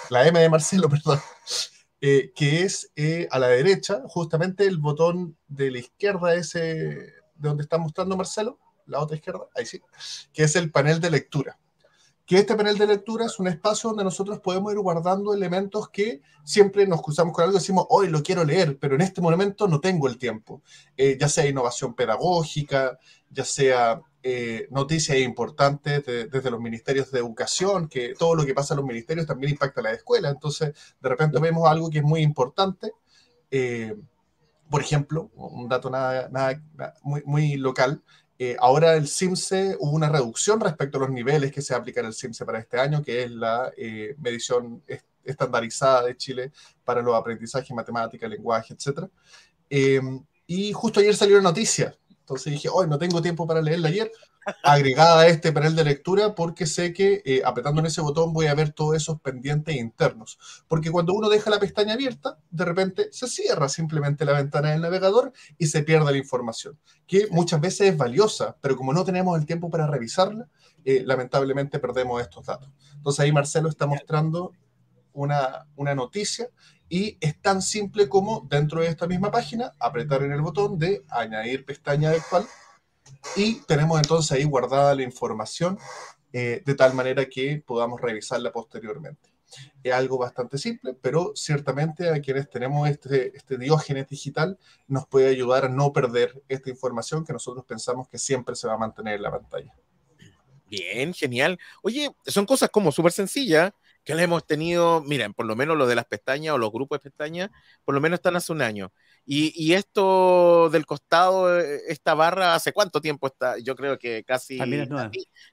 [0.10, 0.90] la M de Marcelo,
[2.02, 2.92] eh, que es
[3.30, 8.60] a la derecha, justamente el botón de la izquierda, ese de donde está mostrando Marcelo,
[8.88, 9.82] la otra izquierda, ahí sí,
[10.34, 11.60] que es el panel de lectura
[12.26, 16.22] que este panel de lectura es un espacio donde nosotros podemos ir guardando elementos que
[16.44, 19.68] siempre nos cruzamos con algo y decimos, hoy lo quiero leer, pero en este momento
[19.68, 20.64] no tengo el tiempo.
[20.98, 22.98] Eh, ya sea innovación pedagógica,
[23.30, 28.74] ya sea eh, noticias importantes desde los ministerios de educación, que todo lo que pasa
[28.74, 30.30] en los ministerios también impacta a la escuela.
[30.30, 32.94] Entonces, de repente vemos algo que es muy importante.
[33.52, 33.96] Eh,
[34.68, 36.60] por ejemplo, un dato nada, nada,
[37.04, 38.02] muy, muy local,
[38.38, 42.14] eh, ahora el CIMSE hubo una reducción respecto a los niveles que se aplican al
[42.14, 44.84] CIMSE para este año, que es la eh, medición
[45.24, 46.52] estandarizada de Chile
[46.84, 49.08] para los aprendizajes, matemática, lenguaje, etc.
[49.70, 53.88] Em, y justo ayer salió una noticia Entonces dije, hoy no tengo tiempo para leerla
[53.88, 54.12] ayer,
[54.64, 58.48] agregada a este panel de lectura porque sé que eh, apretando en ese botón voy
[58.48, 60.38] a ver todos esos pendientes internos.
[60.68, 64.82] Porque cuando uno deja la pestaña abierta, de repente se cierra simplemente la ventana del
[64.82, 69.38] navegador y se pierde la información, que muchas veces es valiosa, pero como no tenemos
[69.40, 70.48] el tiempo para revisarla,
[70.84, 72.70] eh, lamentablemente perdemos estos datos.
[72.94, 74.52] Entonces ahí Marcelo está mostrando
[75.14, 76.50] una, una noticia
[76.88, 81.04] y es tan simple como dentro de esta misma página apretar en el botón de
[81.10, 82.46] añadir pestaña virtual
[83.36, 85.78] y tenemos entonces ahí guardada la información
[86.34, 89.30] eh, de tal manera que podamos revisarla posteriormente.
[89.84, 94.58] Es algo bastante simple, pero ciertamente a quienes tenemos este, este diógenes digital
[94.88, 98.74] nos puede ayudar a no perder esta información que nosotros pensamos que siempre se va
[98.74, 99.74] a mantener en la pantalla.
[100.68, 101.60] Bien, genial.
[101.84, 103.72] Oye, son cosas como súper sencillas
[104.04, 107.00] que le hemos tenido, miren, por lo menos lo de las pestañas o los grupos
[107.00, 107.50] de pestañas,
[107.84, 108.92] por lo menos están hace un año.
[109.28, 113.58] Y, esto del costado, eh, esta barra, ¿hace cuánto tiempo está?
[113.58, 114.60] Yo creo que casi,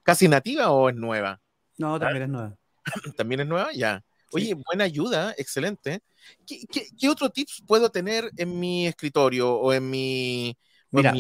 [0.02, 1.40] casi nativa o es nueva.
[1.78, 2.56] No, también es nueva.
[3.16, 4.02] también es nueva, ya.
[4.32, 6.00] Oye, buena ayuda, excelente.
[6.46, 10.56] ¿Qué, otro tips puedo tener en mi escritorio o en mi,
[10.90, 11.14] mira,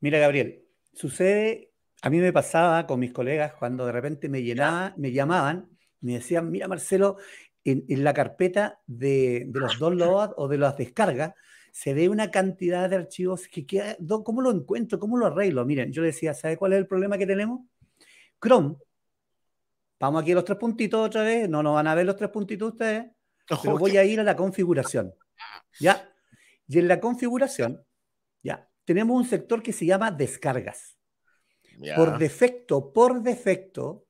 [0.00, 0.62] Mira, Gabriel,
[0.94, 5.76] sucede, a mí me pasaba con mis colegas cuando de repente me llenaba, me llamaban
[6.00, 7.16] me decían, mira Marcelo,
[7.66, 11.34] en, la carpeta de, los downloads o de las descargas,
[11.72, 14.98] se ve una cantidad de archivos que queda, ¿cómo lo encuentro?
[14.98, 15.64] ¿Cómo lo arreglo?
[15.64, 17.60] Miren, yo decía, ¿sabe cuál es el problema que tenemos?
[18.40, 18.76] Chrome,
[19.98, 22.30] vamos aquí a los tres puntitos otra vez, no nos van a ver los tres
[22.30, 23.06] puntitos ustedes,
[23.62, 25.14] pero voy a ir a la configuración,
[25.80, 26.08] ¿ya?
[26.68, 27.84] Y en la configuración,
[28.42, 30.96] ya, tenemos un sector que se llama descargas.
[31.94, 34.06] Por defecto, por defecto,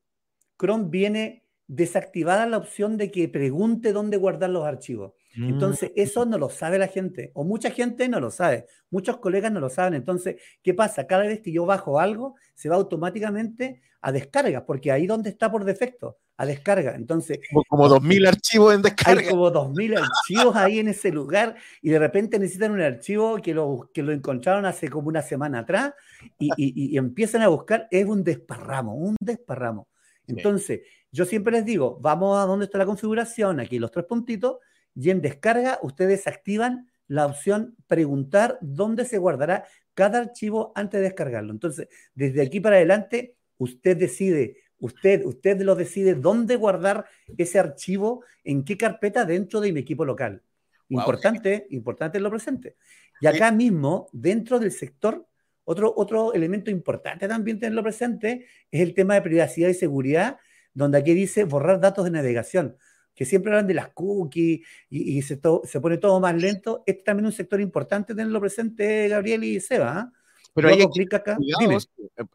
[0.57, 5.13] Chrome viene desactivada la opción de que pregunte dónde guardar los archivos.
[5.35, 5.99] Entonces, mm.
[5.99, 9.59] eso no lo sabe la gente, o mucha gente no lo sabe, muchos colegas no
[9.59, 9.93] lo saben.
[9.93, 11.05] Entonces, ¿qué pasa?
[11.05, 15.51] Cada vez que yo bajo algo, se va automáticamente a descarga, porque ahí donde está
[15.51, 16.95] por defecto, a descarga.
[16.95, 19.21] Entonces, como, dos 2.000 archivos en descarga.
[19.21, 23.53] Hay como 2.000 archivos ahí en ese lugar y de repente necesitan un archivo que
[23.53, 25.93] lo, que lo encontraron hace como una semana atrás
[26.39, 29.87] y, y empiezan a buscar, es un desparramo, un desparramo.
[30.27, 34.57] Entonces, yo siempre les digo, vamos a donde está la configuración, aquí los tres puntitos,
[34.95, 41.05] y en descarga ustedes activan la opción preguntar dónde se guardará cada archivo antes de
[41.05, 41.51] descargarlo.
[41.51, 47.05] Entonces, desde aquí para adelante, usted decide, usted, usted lo decide dónde guardar
[47.37, 50.43] ese archivo, en qué carpeta dentro de mi equipo local.
[50.89, 52.75] Importante, importante lo presente.
[53.19, 55.27] Y acá mismo, dentro del sector,
[55.63, 60.37] otro, otro elemento importante también tenerlo presente es el tema de privacidad y seguridad
[60.77, 62.77] donde aquí dice borrar datos de navegación,
[63.15, 64.61] que siempre hablan de las cookies
[64.91, 66.83] y, se, se, pone todo más lento.
[66.85, 69.97] Este también es un sector importante tenerlo presente, Gabriel y Seba.
[69.97, 70.13] ¿ah?
[70.53, 71.37] Pero ahí hay, acá.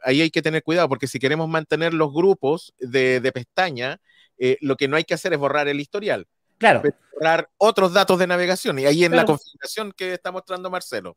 [0.03, 4.01] ahí hay, que tener cuidado, porque si queremos mantener los grupos de, pestaña,
[4.39, 6.27] eh, lo que no hay que hacer es borrar el historial.
[6.59, 6.83] Claro.
[7.15, 8.77] Borrar otros datos de navegación.
[8.81, 11.17] Y ahí en la configuración que está mostrando Marcelo.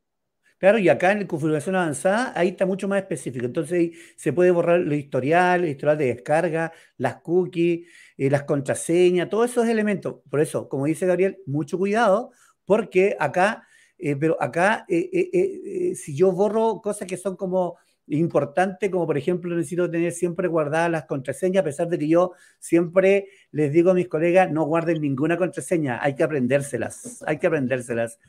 [0.62, 3.46] Claro, y acá en la configuración avanzada, ahí está mucho más específico.
[3.46, 7.88] Entonces se puede borrar el historial, el historial de descarga, las cookies,
[8.18, 10.15] eh, las contraseñas, todos esos elementos.
[10.30, 12.32] Por eso, como dice Gabriel, mucho cuidado,
[12.63, 17.76] porque acá, eh, pero acá, eh, si yo borro cosas que son como
[18.08, 22.32] importantes, como por ejemplo necesito tener siempre guardadas las contraseñas, a pesar de que yo
[22.60, 27.48] siempre les digo a mis colegas, no guarden ninguna contraseña, hay que aprendérselas, hay que
[27.48, 28.20] aprendérselas.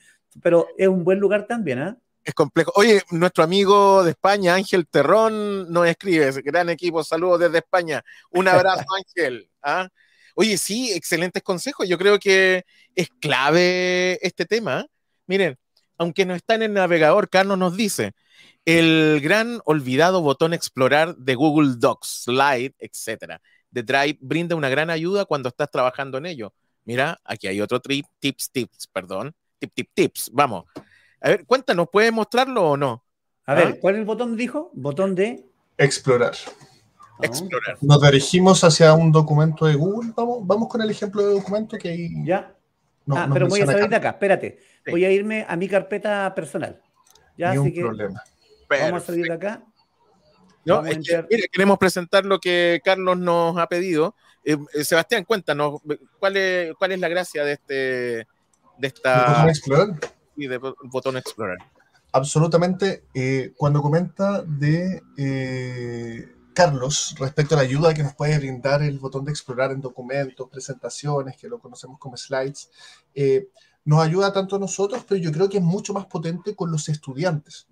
[0.43, 1.99] Pero es un buen lugar también, ¿ah?
[2.27, 2.73] Es complejo.
[2.75, 8.05] Oye, nuestro amigo de España, Ángel Terrón, nos escribe, gran equipo, saludos desde España.
[8.31, 9.49] Un abrazo, Ángel.
[9.62, 9.89] ¿ah?
[10.35, 11.89] Oye, sí, excelentes consejos.
[11.89, 12.65] Yo creo que
[12.97, 14.87] es clave este tema.
[15.29, 15.57] Miren,
[15.99, 18.12] aunque no está en el navegador, Carlos nos dice,
[18.65, 24.91] el gran olvidado botón explorar de Google Docs, Slide, etcétera, de Drive brinda una gran
[24.91, 26.53] ayuda cuando estás trabajando en ello.
[26.85, 30.31] Mira, aquí hay otro tip, tips, tips, perdón, tip, tip, tips.
[30.33, 30.65] Vamos.
[31.27, 33.05] A ver, cuéntanos, ¿puede mostrarlo o no?
[33.47, 33.77] A ver, ¿Ah?
[33.81, 34.71] ¿cuál es el botón dijo?
[34.75, 35.45] Botón de
[35.77, 36.35] explorar.
[36.39, 37.19] Ah.
[37.23, 37.79] Explorar.
[37.81, 40.12] Nos dirigimos hacia un documento de Google.
[40.17, 42.11] Vamos, vamos con el ejemplo de documento que ahí.
[42.25, 42.55] Ya.
[43.11, 44.61] ah, pero voy a salir de acá, espérate.
[44.89, 46.81] Voy a irme a mi carpeta personal.
[47.37, 48.23] Ya, Ni un problema.
[48.69, 49.65] Vamos a salir de acá.
[50.65, 50.85] No,
[51.51, 54.15] queremos presentar lo que Carlos nos ha pedido.
[54.45, 55.81] Eh, eh, Sebastián, cuéntanos,
[56.21, 58.29] ¿cuál es, ¿cuál es la gracia de este
[58.79, 59.45] de esta.
[59.49, 60.16] explorar?
[60.37, 61.59] Y de botón explorar.
[62.12, 63.05] Absolutamente.
[63.14, 68.99] Eh, cuando comenta de eh, Carlos respecto a la ayuda que nos puede brindar el
[68.99, 72.70] botón de explorar en documentos, presentaciones, que lo conocemos como slides,
[73.14, 73.49] eh,
[73.85, 76.88] nos ayuda tanto a nosotros, pero yo creo que es mucho más potente con los
[76.88, 77.68] estudiantes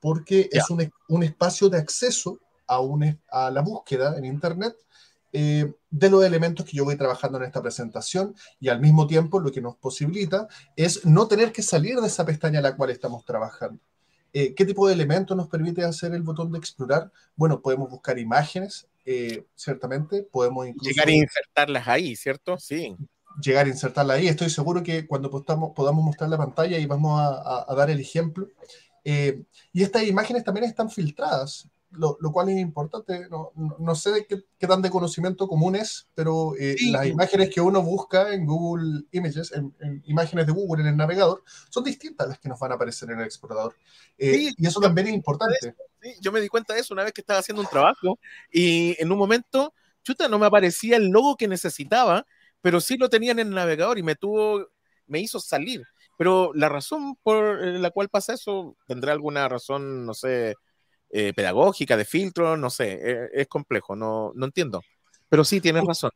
[0.00, 4.76] porque es un, un, espacio de acceso a, un, a la búsqueda en Internet
[5.32, 9.40] eh, de los elementos que yo voy trabajando en esta presentación y al mismo tiempo
[9.40, 12.90] lo que nos posibilita es no tener que salir de esa pestaña a la cual
[12.90, 13.80] estamos trabajando.
[14.32, 17.10] Eh, ¿Qué tipo de elementos nos permite hacer el botón de explorar?
[17.34, 20.90] Bueno, podemos buscar imágenes, eh, ciertamente, podemos incluso...
[20.90, 22.58] Llegar a insertarlas ahí, ¿cierto?
[22.58, 22.96] Sí.
[23.42, 24.28] Llegar a insertarlas ahí.
[24.28, 28.48] Estoy seguro que cuando podamos, podamos mostrar la pantalla y vamos a, dar el ejemplo.
[29.04, 33.28] y estas imágenes también están filtradas lo, cual es importante.
[33.28, 37.60] No, no, sé qué, qué, tan de conocimiento común es, pero eh, las imágenes que
[37.60, 39.74] uno busca en Google Images, en,
[40.06, 43.10] imágenes de Google en el navegador, son distintas a las que nos van a aparecer
[43.10, 43.74] en el explorador.
[44.18, 45.74] Eh, y eso también es importante.
[46.20, 48.18] yo me di cuenta de eso una vez que estaba haciendo un trabajo
[48.50, 52.26] y en un momento, chuta, no me aparecía el logo que necesitaba,
[52.60, 54.68] pero sí lo tenía en el navegador y me tuvo,
[55.06, 55.84] me hizo salir.
[56.18, 60.54] Pero la razón por la cual pasa eso, tendrá alguna razón, no sé,
[61.10, 64.82] eh, pedagógica, de filtro, no sé, eh, es complejo, no, no entiendo.
[65.28, 66.10] Pero sí, tienes razón.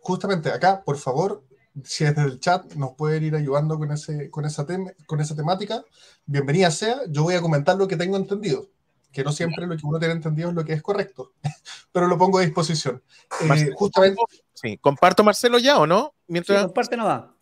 [0.00, 1.44] Justamente acá, por favor,
[1.84, 4.66] si desde el chat nos pueden ir ayudando con, ese, con, esa,
[5.06, 5.82] con esa temática,
[6.26, 7.00] bienvenida sea.
[7.08, 8.68] Yo voy a comentar lo que tengo entendido,
[9.12, 11.32] que no siempre lo que uno tiene entendido es lo que es correcto,
[11.92, 13.02] pero lo pongo a disposición.
[13.40, 14.20] Eh, justamente.
[14.52, 16.14] Sí, comparto Marcelo ya o no?
[16.26, 17.34] Mientras, comparte no va.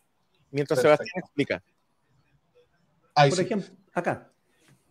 [0.51, 1.63] Mientras Sebastián explica.
[3.13, 4.31] por ejemplo, acá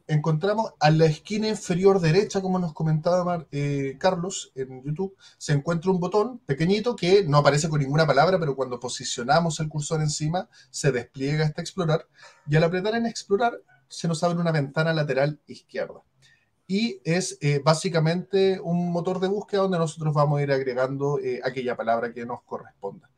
[0.08, 5.90] encontramos a la esquina inferior derecha, como nos comentaba eh, Carlos en YouTube, se encuentra
[5.90, 10.48] un botón pequeñito que no aparece con ninguna palabra, pero cuando posicionamos el cursor encima
[10.70, 12.06] se despliega hasta explorar
[12.48, 16.02] y al apretar en explorar se nos abre una ventana lateral izquierda.
[16.68, 21.40] Y es eh, básicamente un motor de búsqueda donde nosotros vamos a ir agregando eh,
[21.44, 23.08] aquella palabra que nos corresponda.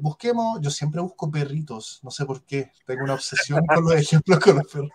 [0.00, 4.38] busquemos, yo siempre busco perritos, no sé por qué, tengo una obsesión con los ejemplos
[4.38, 4.90] con los perros.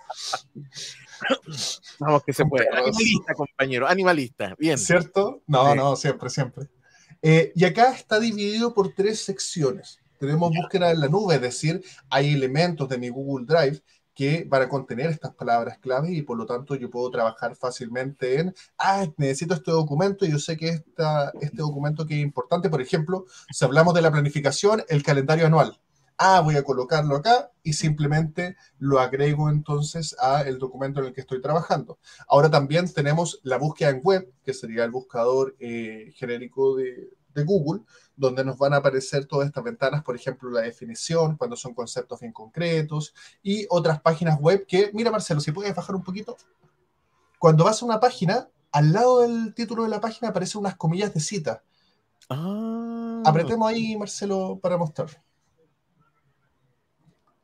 [1.99, 2.67] Vamos que se puede.
[2.69, 4.55] Animalista, compañero, animalista.
[4.57, 4.77] Bien.
[4.77, 5.41] ¿Cierto?
[5.47, 6.67] No, no, siempre, siempre.
[7.21, 9.99] Eh, y acá está dividido por tres secciones.
[10.17, 13.81] Tenemos búsqueda en la nube, es decir, hay elementos de mi Google Drive
[14.13, 18.37] que van a contener estas palabras clave y por lo tanto yo puedo trabajar fácilmente
[18.39, 22.69] en, ah, necesito este documento y yo sé que esta, este documento que es importante,
[22.69, 25.79] por ejemplo, si hablamos de la planificación, el calendario anual
[26.19, 31.13] ah, voy a colocarlo acá y simplemente lo agrego entonces a el documento en el
[31.13, 31.97] que estoy trabajando.
[32.27, 37.09] Ahora también tenemos la búsqueda en web, que sería el buscador eh, genérico de,
[37.45, 37.83] Google,
[38.17, 42.19] donde nos van a aparecer todas estas ventanas, por ejemplo, la definición, cuando son conceptos
[42.19, 46.35] bien concretos, y otras páginas web que, mira Marcelo, si puedes bajar un poquito.
[47.37, 51.13] Cuando vas a una página, al lado del título de la página aparecen unas comillas
[51.13, 51.63] de cita.
[52.29, 53.23] Ah.
[53.25, 55.23] Apretemos ahí, Marcelo, para mostrar.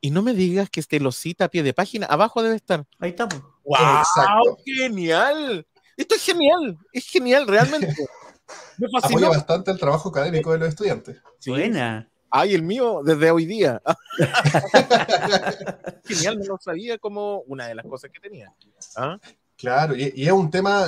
[0.06, 2.86] Y no me digas que este lo cita a pie de página, abajo debe estar.
[3.00, 3.28] Ahí está.
[3.64, 4.56] ¡Wow!
[4.64, 5.66] ¡Genial!
[5.96, 7.92] Esto es genial, es genial, realmente.
[8.78, 11.20] Me Apoya bastante el trabajo académico de los estudiantes.
[11.44, 12.08] Buena.
[12.30, 13.82] Ay, el mío desde hoy día.
[16.04, 18.54] genial, me lo sabía como una de las cosas que tenía.
[18.94, 19.18] ¿Ah?
[19.56, 20.86] Claro, y, es un tema,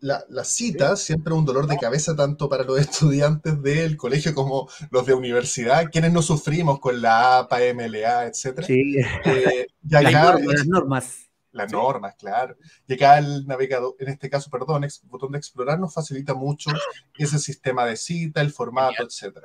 [0.00, 4.68] la, la, cita siempre un dolor de cabeza tanto para los estudiantes del colegio como
[4.90, 8.62] los de universidad, quienes no sufrimos con la APA, MLA, etc.
[8.64, 12.14] Sí, eh, las, normas, las, normas.
[12.14, 12.56] claro.
[12.86, 16.70] Y acá el navegador, en este caso, perdón, el botón de explorar nos facilita mucho
[17.18, 19.38] ese sistema de cita, el formato, etc.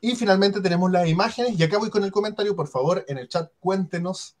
[0.00, 3.28] Y finalmente tenemos las imágenes, y acá voy con el comentario, por favor, en el
[3.28, 4.36] chat cuéntenos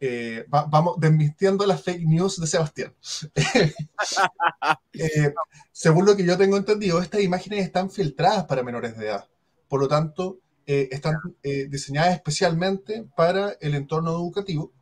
[0.00, 2.94] eh, vamos desmintiendo las fake news de Sebastián.
[4.92, 5.32] Eh,
[5.70, 9.28] según lo que yo tengo entendido, estas imágenes están filtradas para menores de edad.
[9.68, 11.14] Por lo tanto, eh, están
[11.68, 14.72] diseñadas especialmente para el entorno educativo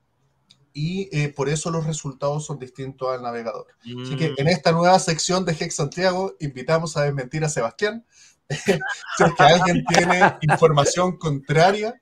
[0.73, 3.67] y por eso los resultados son distintos al navegador.
[3.81, 8.07] Así que en esta nueva sección de Hex Santiago invitamos a desmentir a Sebastián.
[8.49, 12.01] si es que alguien tiene información contraria,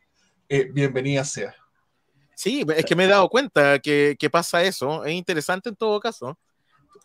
[0.72, 1.54] bienvenida sea.
[2.36, 5.04] Sí, es que me he dado cuenta que, pasa eso.
[5.04, 6.38] Es interesante en todo caso.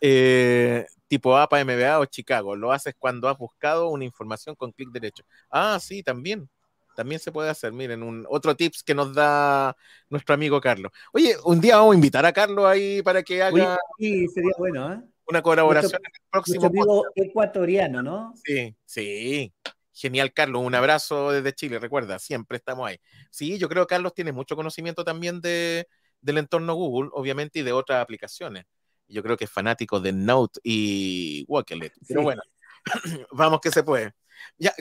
[0.01, 2.55] Eh, tipo APA, MBA o Chicago.
[2.55, 5.23] Lo haces cuando has buscado una información con clic derecho.
[5.49, 6.49] Ah, sí, también.
[6.95, 7.71] También se puede hacer.
[7.71, 9.75] Miren, un, otro tips que nos da
[10.09, 10.91] nuestro amigo Carlos.
[11.13, 13.77] Oye, un día vamos a invitar a Carlos ahí para que haga.
[13.97, 15.01] sí, sería bueno, ¿eh?
[15.27, 16.65] Una colaboración en el próximo.
[16.65, 18.33] amigo ecuatoriano, ¿no?
[18.43, 19.53] Sí, sí.
[19.99, 20.61] Genial, Carlos.
[20.63, 21.77] Un abrazo desde Chile.
[21.77, 22.97] Recuerda, siempre estamos ahí.
[23.29, 25.89] Sí, yo creo que Carlos tiene mucho conocimiento también de,
[26.21, 28.63] del entorno Google, obviamente, y de otras aplicaciones.
[29.09, 31.91] Yo creo que es fanático de Note y Wakelet.
[32.07, 32.41] Pero bueno,
[33.31, 34.13] vamos que se puede.
[34.57, 34.73] Ya,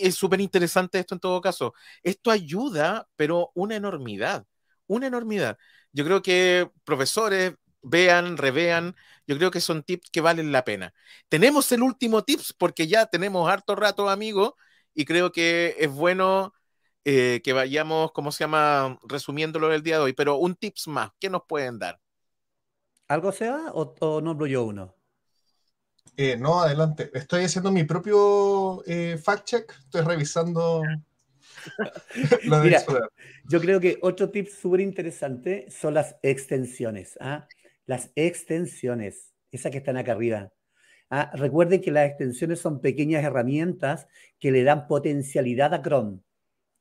[0.00, 1.74] es súper interesante esto en todo caso.
[2.02, 4.46] Esto ayuda, pero una enormidad,
[4.86, 5.58] una enormidad.
[5.92, 8.96] Yo creo que profesores, vean, revean.
[9.26, 10.94] Yo creo que son tips que valen la pena.
[11.28, 14.52] Tenemos el último tips porque ya tenemos harto rato, amigos,
[14.94, 16.54] y creo que es bueno
[17.04, 18.98] eh, que vayamos, ¿cómo se llama?
[19.04, 22.00] Resumiéndolo del día de hoy, pero un tips más, ¿qué nos pueden dar?
[23.14, 24.84] ¿Algo se va o, o nombro yo uno?
[26.16, 27.10] Eh, no, adelante.
[27.14, 29.72] Estoy haciendo mi propio eh, fact check.
[29.84, 30.82] Estoy revisando.
[32.42, 32.84] Mira,
[33.48, 37.16] yo creo que otro tip súper interesante son las extensiones.
[37.20, 37.48] ¿ah?
[37.86, 40.52] Las extensiones, esas que están acá arriba.
[41.10, 41.30] ¿ah?
[41.34, 44.06] Recuerden que las extensiones son pequeñas herramientas
[44.38, 46.20] que le dan potencialidad a Chrome.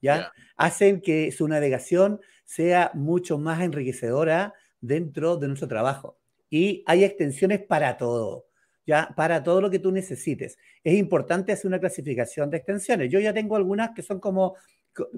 [0.02, 0.16] ¿ya?
[0.16, 0.34] Yeah.
[0.58, 6.20] Hacen que su navegación sea mucho más enriquecedora dentro de nuestro trabajo.
[6.49, 8.52] Y hay extensiones para todo
[8.86, 10.58] ya para todo lo que tú necesites.
[10.84, 13.10] Es importante hacer una clasificación de extensiones.
[13.10, 14.56] Yo ya tengo algunas que son como,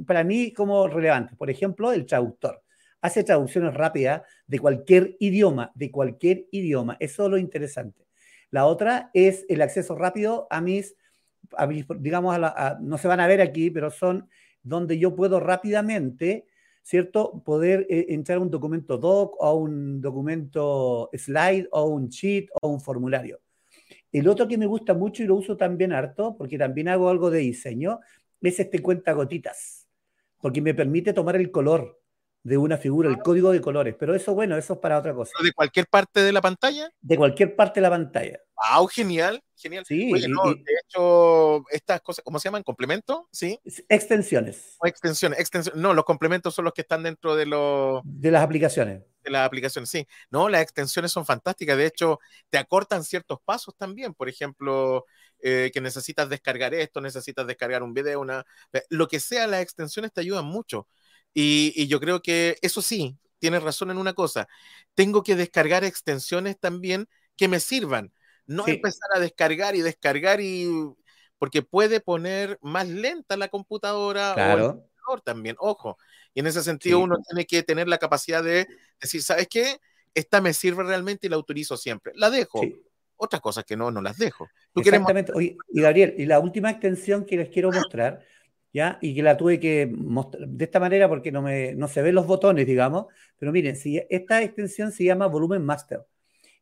[0.06, 1.38] para mí, como relevantes.
[1.38, 2.62] Por ejemplo, el traductor.
[3.04, 6.96] Hace traducciones rápidas de cualquier idioma, de cualquier idioma.
[7.02, 8.08] Eso es lo interesante.
[8.50, 10.96] La otra es el acceso rápido a mis,
[11.58, 12.40] a mis digamos,
[12.80, 14.30] no se van a ver aquí, pero son
[14.62, 16.48] donde yo puedo rápidamente,
[16.82, 17.44] ¿cierto?
[17.44, 22.70] Poder eh, entrar a un documento doc o un documento slide o un sheet o
[22.70, 23.42] un formulario.
[24.14, 27.30] El otro que me gusta mucho y lo uso también harto, porque también hago algo
[27.30, 28.00] de diseño,
[28.40, 29.90] es este cuenta gotitas,
[30.40, 32.03] porque me permite tomar el color
[32.44, 33.96] de una figura, el código de colores.
[33.98, 35.32] Pero eso, bueno, eso es para otra cosa.
[35.42, 36.92] ¿De cualquier parte de la pantalla?
[37.02, 38.40] De cualquier parte de la pantalla.
[38.76, 38.88] ¡Wow!
[38.88, 39.86] Genial, genial.
[39.88, 42.64] Sí, Oye, no, y, de hecho, estas cosas, ¿cómo se llaman?
[42.64, 43.28] ¿Complemento?
[43.32, 43.60] Sí.
[43.88, 44.76] Extensiones.
[44.80, 45.82] O extensiones, extensiones.
[45.82, 48.02] No, los complementos son los que están dentro de los.
[48.04, 50.06] De las aplicaciones de las aplicaciones, sí.
[50.30, 51.78] No, las extensiones son fantásticas.
[51.78, 52.20] De hecho,
[52.50, 54.14] te acortan ciertos pasos también.
[54.14, 55.06] Por ejemplo,
[55.40, 58.46] eh, que necesitas descargar esto, necesitas descargar un video, una,
[58.90, 60.88] lo que sea, las extensiones te ayudan mucho.
[61.34, 64.48] Y, y yo creo que eso sí, tienes razón en una cosa.
[64.94, 68.14] Tengo que descargar extensiones también que me sirvan.
[68.46, 68.72] No sí.
[68.72, 70.70] empezar a descargar y descargar y
[71.38, 74.90] porque puede poner más lenta la computadora claro.
[75.10, 75.98] o el también, ojo.
[76.34, 77.04] Y en ese sentido sí.
[77.04, 78.66] uno tiene que tener la capacidad de
[79.02, 79.78] decir, ¿sabes qué?
[80.14, 82.14] Esta me sirve realmente y la utilizo siempre.
[82.16, 82.62] La dejo.
[82.62, 82.82] Sí.
[83.18, 84.48] Otras cosas que no, no las dejo.
[84.74, 85.34] ¿Tú Exactamente.
[85.36, 88.24] Oye, y Gabriel, y la última extensión que les quiero mostrar,
[88.74, 88.98] ¿ya?
[89.02, 92.16] Y que la tuve que mostrar de esta manera porque no, me, no se ven
[92.16, 93.06] los botones, digamos.
[93.38, 96.06] Pero miren, si esta extensión se llama Volumen Master.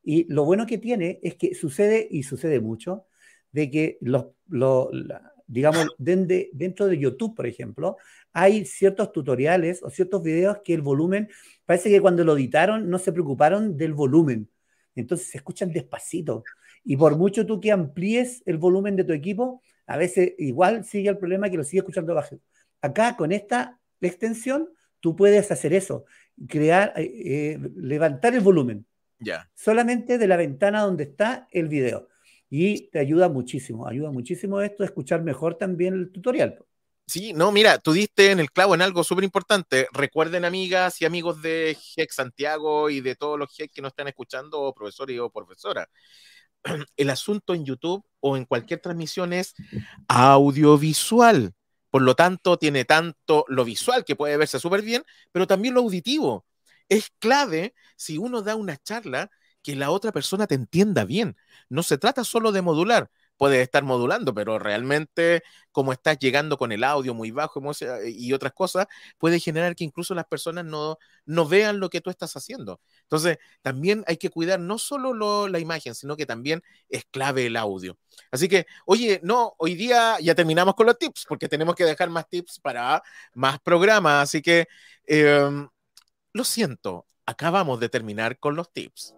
[0.03, 3.05] Y lo bueno que tiene es que sucede, y sucede mucho,
[3.51, 7.97] de que los, los, la, digamos, dentro de YouTube, por ejemplo,
[8.33, 11.29] hay ciertos tutoriales o ciertos videos que el volumen,
[11.65, 14.49] parece que cuando lo editaron no se preocuparon del volumen.
[14.95, 16.43] Entonces se escuchan despacito.
[16.83, 21.09] Y por mucho tú que amplíes el volumen de tu equipo, a veces igual sigue
[21.09, 22.39] el problema que lo sigue escuchando bajo.
[22.81, 24.69] Acá con esta extensión,
[24.99, 26.05] tú puedes hacer eso,
[26.47, 28.85] crear, eh, eh, levantar el volumen.
[29.19, 29.25] Ya.
[29.25, 29.51] Yeah.
[29.53, 32.07] Solamente de la ventana donde está el video.
[32.49, 36.57] Y te ayuda muchísimo, ayuda muchísimo esto, escuchar mejor también el tutorial.
[37.07, 39.87] Sí, no, mira, tú diste en el clavo en algo súper importante.
[39.91, 44.07] Recuerden, amigas y amigos de GEC Santiago y de todos los GEC que nos están
[44.07, 45.87] escuchando, o profesores o profesoras.
[46.97, 49.53] El asunto en YouTube o en cualquier transmisión es
[50.07, 51.53] audiovisual.
[51.89, 55.81] Por lo tanto, tiene tanto lo visual que puede verse súper bien, pero también lo
[55.81, 56.45] auditivo.
[56.87, 59.29] Es clave si uno da una charla
[59.61, 61.35] que la otra persona te entienda bien.
[61.69, 63.09] No se trata solo de modular,
[63.41, 67.59] puedes estar modulando, pero realmente como estás llegando con el audio muy bajo
[68.05, 68.85] y otras cosas,
[69.17, 72.79] puede generar que incluso las personas no, no vean lo que tú estás haciendo.
[73.01, 77.47] Entonces, también hay que cuidar no solo lo, la imagen, sino que también es clave
[77.47, 77.97] el audio.
[78.29, 82.11] Así que, oye, no, hoy día ya terminamos con los tips, porque tenemos que dejar
[82.11, 83.01] más tips para
[83.33, 84.21] más programas.
[84.21, 84.67] Así que,
[85.07, 85.49] eh,
[86.31, 89.15] lo siento, acabamos de terminar con los tips.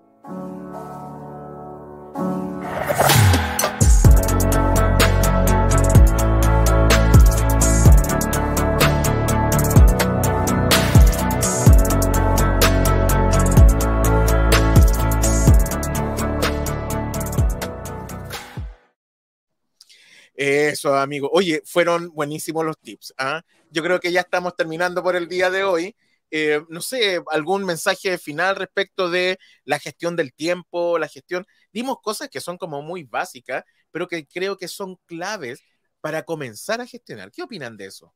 [20.35, 21.29] Eso, amigo.
[21.31, 23.13] Oye, fueron buenísimos los tips.
[23.17, 23.43] ¿ah?
[23.69, 25.95] Yo creo que ya estamos terminando por el día de hoy.
[26.31, 31.45] Eh, no sé, algún mensaje final respecto de la gestión del tiempo, la gestión.
[31.71, 35.61] Dimos cosas que son como muy básicas, pero que creo que son claves
[36.01, 37.31] para comenzar a gestionar.
[37.31, 38.13] ¿Qué opinan de eso?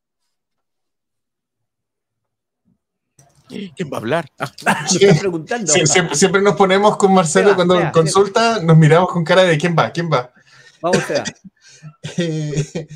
[3.47, 4.31] ¿Quién va a hablar?
[4.87, 5.71] Sí, preguntando.
[5.71, 9.75] Sí, siempre, siempre, nos ponemos con Marcelo cuando consulta, nos miramos con cara de quién
[9.77, 10.33] va, quién va.
[10.81, 11.23] Vamos a
[12.17, 12.87] eh,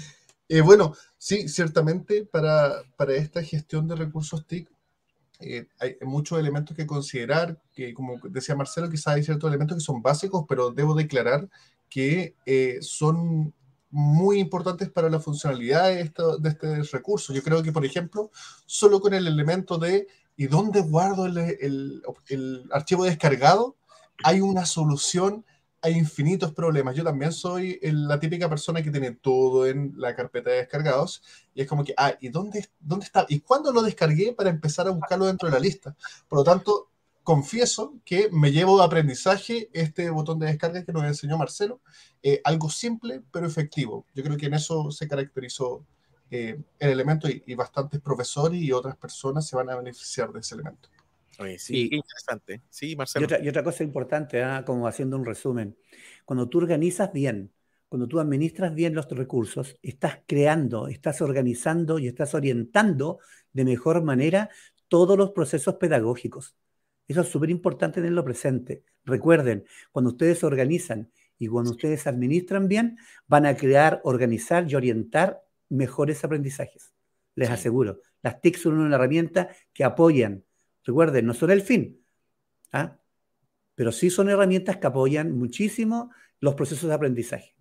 [0.50, 4.70] eh, bueno, sí, ciertamente para, para esta gestión de recursos TIC
[5.42, 9.84] eh, hay muchos elementos que considerar, que como decía Marcelo, quizás hay ciertos elementos que
[9.84, 11.50] son básicos, pero debo declarar
[11.90, 13.54] que eh, son
[13.90, 17.34] muy importantes para la funcionalidad de, de este recurso.
[17.34, 18.32] Yo creo que, por ejemplo,
[18.66, 20.08] solo con el elemento de
[20.38, 23.76] ¿y dónde guardo el, el, el archivo descargado?
[24.24, 25.44] Hay una solución
[25.82, 26.96] hay infinitos problemas.
[26.96, 31.24] Yo también soy la típica persona que tiene todo en la carpeta de descargados
[31.54, 33.26] y es como que, ah, ¿y dónde, dónde está?
[33.28, 35.96] ¿Y cuándo lo descargué para empezar a buscarlo dentro de la lista?
[36.28, 36.90] Por lo tanto,
[37.24, 41.82] confieso que me llevo de aprendizaje este botón de descarga que nos enseñó Marcelo.
[42.22, 44.06] Eh, algo simple, pero efectivo.
[44.14, 45.86] Yo creo que en eso se caracterizó
[46.30, 50.56] eh, el elemento y bastantes profesores y otras personas se van a beneficiar de ese
[50.56, 50.90] elemento
[51.58, 52.62] sí, interesante.
[52.70, 53.28] Sí, Marcelo.
[53.42, 54.64] Y otra, cosa importante, ¿ah?
[54.66, 55.78] como haciendo un resumen,
[56.26, 57.52] cuando tú organizas bien,
[57.90, 63.20] cuando tú administras bien los recursos, estás creando, estás organizando y estás orientando
[63.52, 64.50] de mejor manera
[64.88, 66.56] todos los procesos pedagógicos.
[67.08, 68.86] Eso es súper importante tenerlo presente.
[69.04, 75.42] Recuerden, cuando ustedes organizan y cuando ustedes administran bien, van a crear, organizar y orientar
[75.68, 76.94] mejores aprendizajes.
[77.36, 78.00] Les aseguro.
[78.22, 80.46] Las TIC son una herramienta que apoyan,
[80.84, 82.04] Recuerden, no son el fin,
[82.72, 82.98] ¿ah?
[83.76, 87.56] pero sí son herramientas que apoyan muchísimo los procesos de aprendizaje.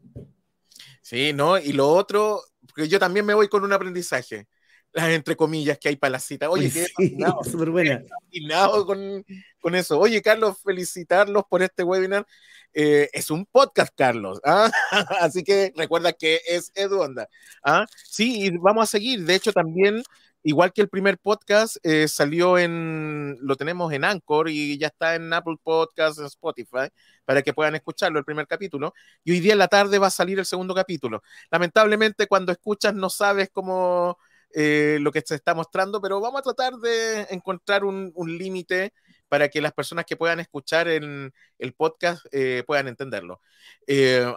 [1.03, 1.59] Sí, ¿no?
[1.59, 4.49] Y lo otro, porque yo también me voy con un aprendizaje,
[4.93, 6.51] las entre comillas que hay para la cita.
[6.51, 7.17] Oye, qué sí,
[7.51, 8.03] súper buena.
[8.87, 9.25] Con,
[9.61, 9.99] con, eso.
[9.99, 12.27] Oye, Carlos, felicitarlos por este webinar.
[12.73, 14.41] Eh, es un podcast, Carlos.
[14.45, 14.71] ¿ah?
[15.21, 17.29] Así que recuerda que es Edu Onda.
[17.65, 17.87] ¿ah?
[18.05, 19.25] Sí, y vamos a seguir.
[19.25, 20.03] De hecho, también
[20.43, 25.15] igual que el primer podcast, eh, salió en, lo tenemos en Anchor y ya está
[25.15, 26.89] en Apple Podcasts, en Spotify,
[27.25, 28.95] para que puedan escucharlo, el primer capítulo.
[29.25, 31.23] Y hoy día en la tarde va a salir el segundo capítulo.
[31.51, 34.19] Lamentablemente, cuando escuchas no sabes cómo
[34.55, 38.93] eh, lo que se está mostrando, pero vamos a tratar de encontrar un, límite
[39.29, 43.41] para que las personas que puedan escuchar en el podcast eh, puedan entenderlo,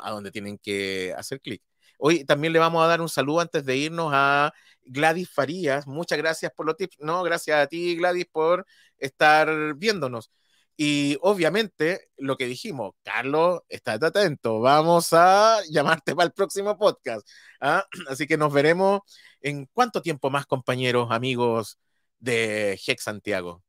[0.01, 1.61] a donde tienen que hacer clic.
[1.97, 4.53] Hoy también le vamos a dar un saludo antes de irnos a
[4.85, 5.87] Gladys Farías.
[5.87, 6.97] Muchas gracias por los tips.
[6.99, 8.65] No, gracias a ti, Gladys, por
[8.97, 10.31] estar viéndonos.
[10.75, 17.27] Y obviamente lo que dijimos, Carlos, estate atento, vamos a llamarte para el próximo podcast.
[17.61, 17.85] ¿ah?
[18.09, 19.01] Así que nos veremos
[19.41, 21.79] en cuánto tiempo más, compañeros, amigos
[22.19, 23.63] de Hex Santiago.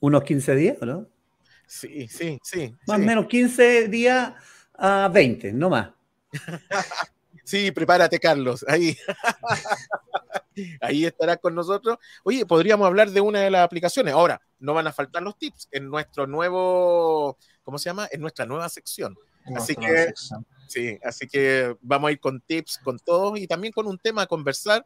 [0.00, 1.08] Unos 15 días, ¿no?
[1.66, 2.74] Sí, sí, sí.
[2.86, 4.34] Más o menos 15 días
[4.74, 5.90] a 20, no más.
[7.44, 8.64] Sí, prepárate, Carlos.
[8.68, 8.96] Ahí.
[10.80, 11.98] Ahí estará con nosotros.
[12.24, 14.14] Oye, podríamos hablar de una de las aplicaciones.
[14.14, 18.08] Ahora, no van a faltar los tips en nuestro nuevo, ¿cómo se llama?
[18.10, 19.16] En nuestra nueva sección.
[19.56, 20.12] así que,
[20.68, 24.22] sí, así que vamos a ir con tips, con todos y también con un tema
[24.22, 24.84] a conversar,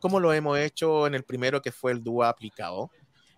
[0.00, 2.90] como lo hemos hecho en el primero que fue el dúo aplicado.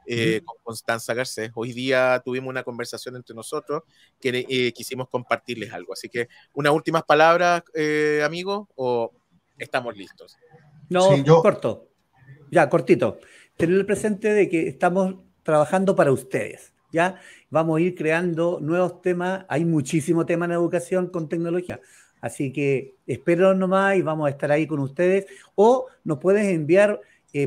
[0.08, 1.50] Eh, con Constanza Garcés.
[1.54, 3.82] Hoy día tuvimos una conversación entre nosotros
[4.20, 5.92] que eh, quisimos compartirles algo.
[5.92, 9.12] Así que, unas últimas palabras, eh, amigos, o
[9.58, 10.36] estamos listos.
[10.88, 11.42] No, yo...
[11.42, 11.88] corto.
[12.52, 13.18] Ya, cortito.
[13.56, 16.72] Tener presente de que estamos trabajando para ustedes.
[16.92, 17.20] ¿ya?
[17.50, 19.44] Vamos a ir creando nuevos temas.
[19.48, 21.80] Hay muchísimo tema en educación con tecnología.
[22.20, 25.26] Así que espero nomás y vamos a estar ahí con ustedes.
[25.56, 27.00] O nos puedes enviar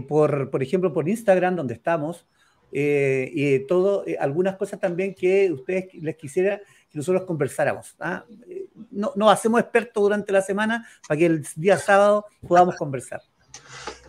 [0.08, 2.28] por, por ejemplo, por Instagram, donde estamos,
[2.72, 7.96] eh, y todo, eh, algunas cosas también que ustedes les quisiera que nosotros conversáramos.
[8.00, 8.26] ¿ah?
[8.48, 13.22] Eh, no, nos hacemos expertos durante la semana para que el día sábado podamos conversar.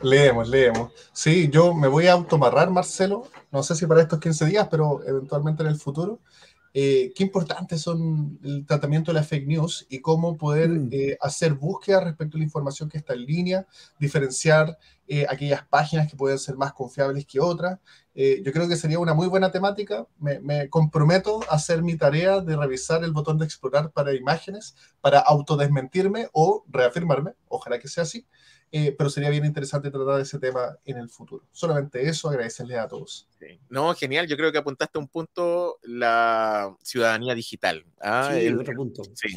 [0.02, 0.92] Leemos, leemos.
[1.12, 3.24] Sí, yo me voy a automarrar, Marcelo.
[3.50, 6.20] No sé si para estos 15 días, pero eventualmente en el futuro.
[6.72, 10.90] Qué importante son el tratamiento de la fake news y cómo poder mm.
[11.20, 13.66] hacer búsqueda respecto a la información que está en línea,
[13.98, 14.78] diferenciar
[15.28, 17.80] aquellas páginas que pueden ser más confiables que otras
[18.14, 20.06] eh, yo creo que sería una muy buena temática.
[20.18, 25.20] Me, comprometo a hacer mi tarea de revisar el botón de explorar para imágenes, para
[25.20, 27.32] autodesmentirme o reafirmarme.
[27.48, 28.26] Ojalá que sea así.
[28.72, 31.44] Eh, pero sería bien interesante tratar ese tema en el futuro.
[31.50, 33.28] Solamente eso, agradecerles a todos.
[33.68, 34.28] No, genial.
[34.28, 37.84] Yo creo que apuntaste un punto, la ciudadanía digital.
[38.00, 38.32] ¿ah?
[38.32, 39.02] Sí, otro punto.
[39.14, 39.36] Sí.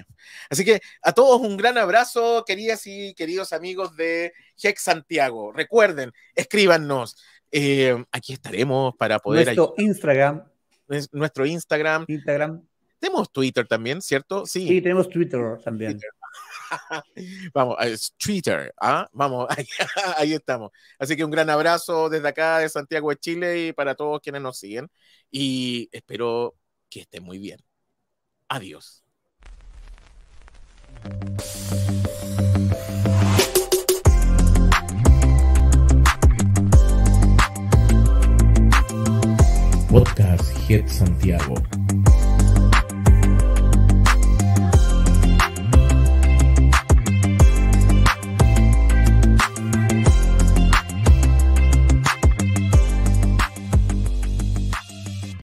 [0.50, 5.52] Así que a todos un gran abrazo, queridas y queridos amigos de Hex Santiago.
[5.52, 7.18] Recuerden, escríbanos
[7.56, 9.46] eh, aquí estaremos para poder.
[9.46, 10.44] Nuestro Instagram.
[11.12, 12.06] Nuestro Instagram.
[12.08, 12.64] Instagram.
[13.00, 14.46] Tenemos Twitter también, ¿cierto?
[14.46, 14.68] Sí.
[14.68, 16.00] Sí, tenemos Twitter también.
[17.54, 19.08] Vamos, es Twitter, ¿ah?
[19.12, 19.48] Vamos,
[20.18, 20.72] ahí, estamos.
[21.00, 24.42] Así que un gran abrazo desde acá de Santiago de Chile y para todos quienes
[24.42, 24.90] nos siguen.
[25.32, 26.56] Y espero
[26.90, 27.60] que estén muy bien.
[28.50, 29.04] Adiós.
[39.90, 41.56] Podcast Head Santiago.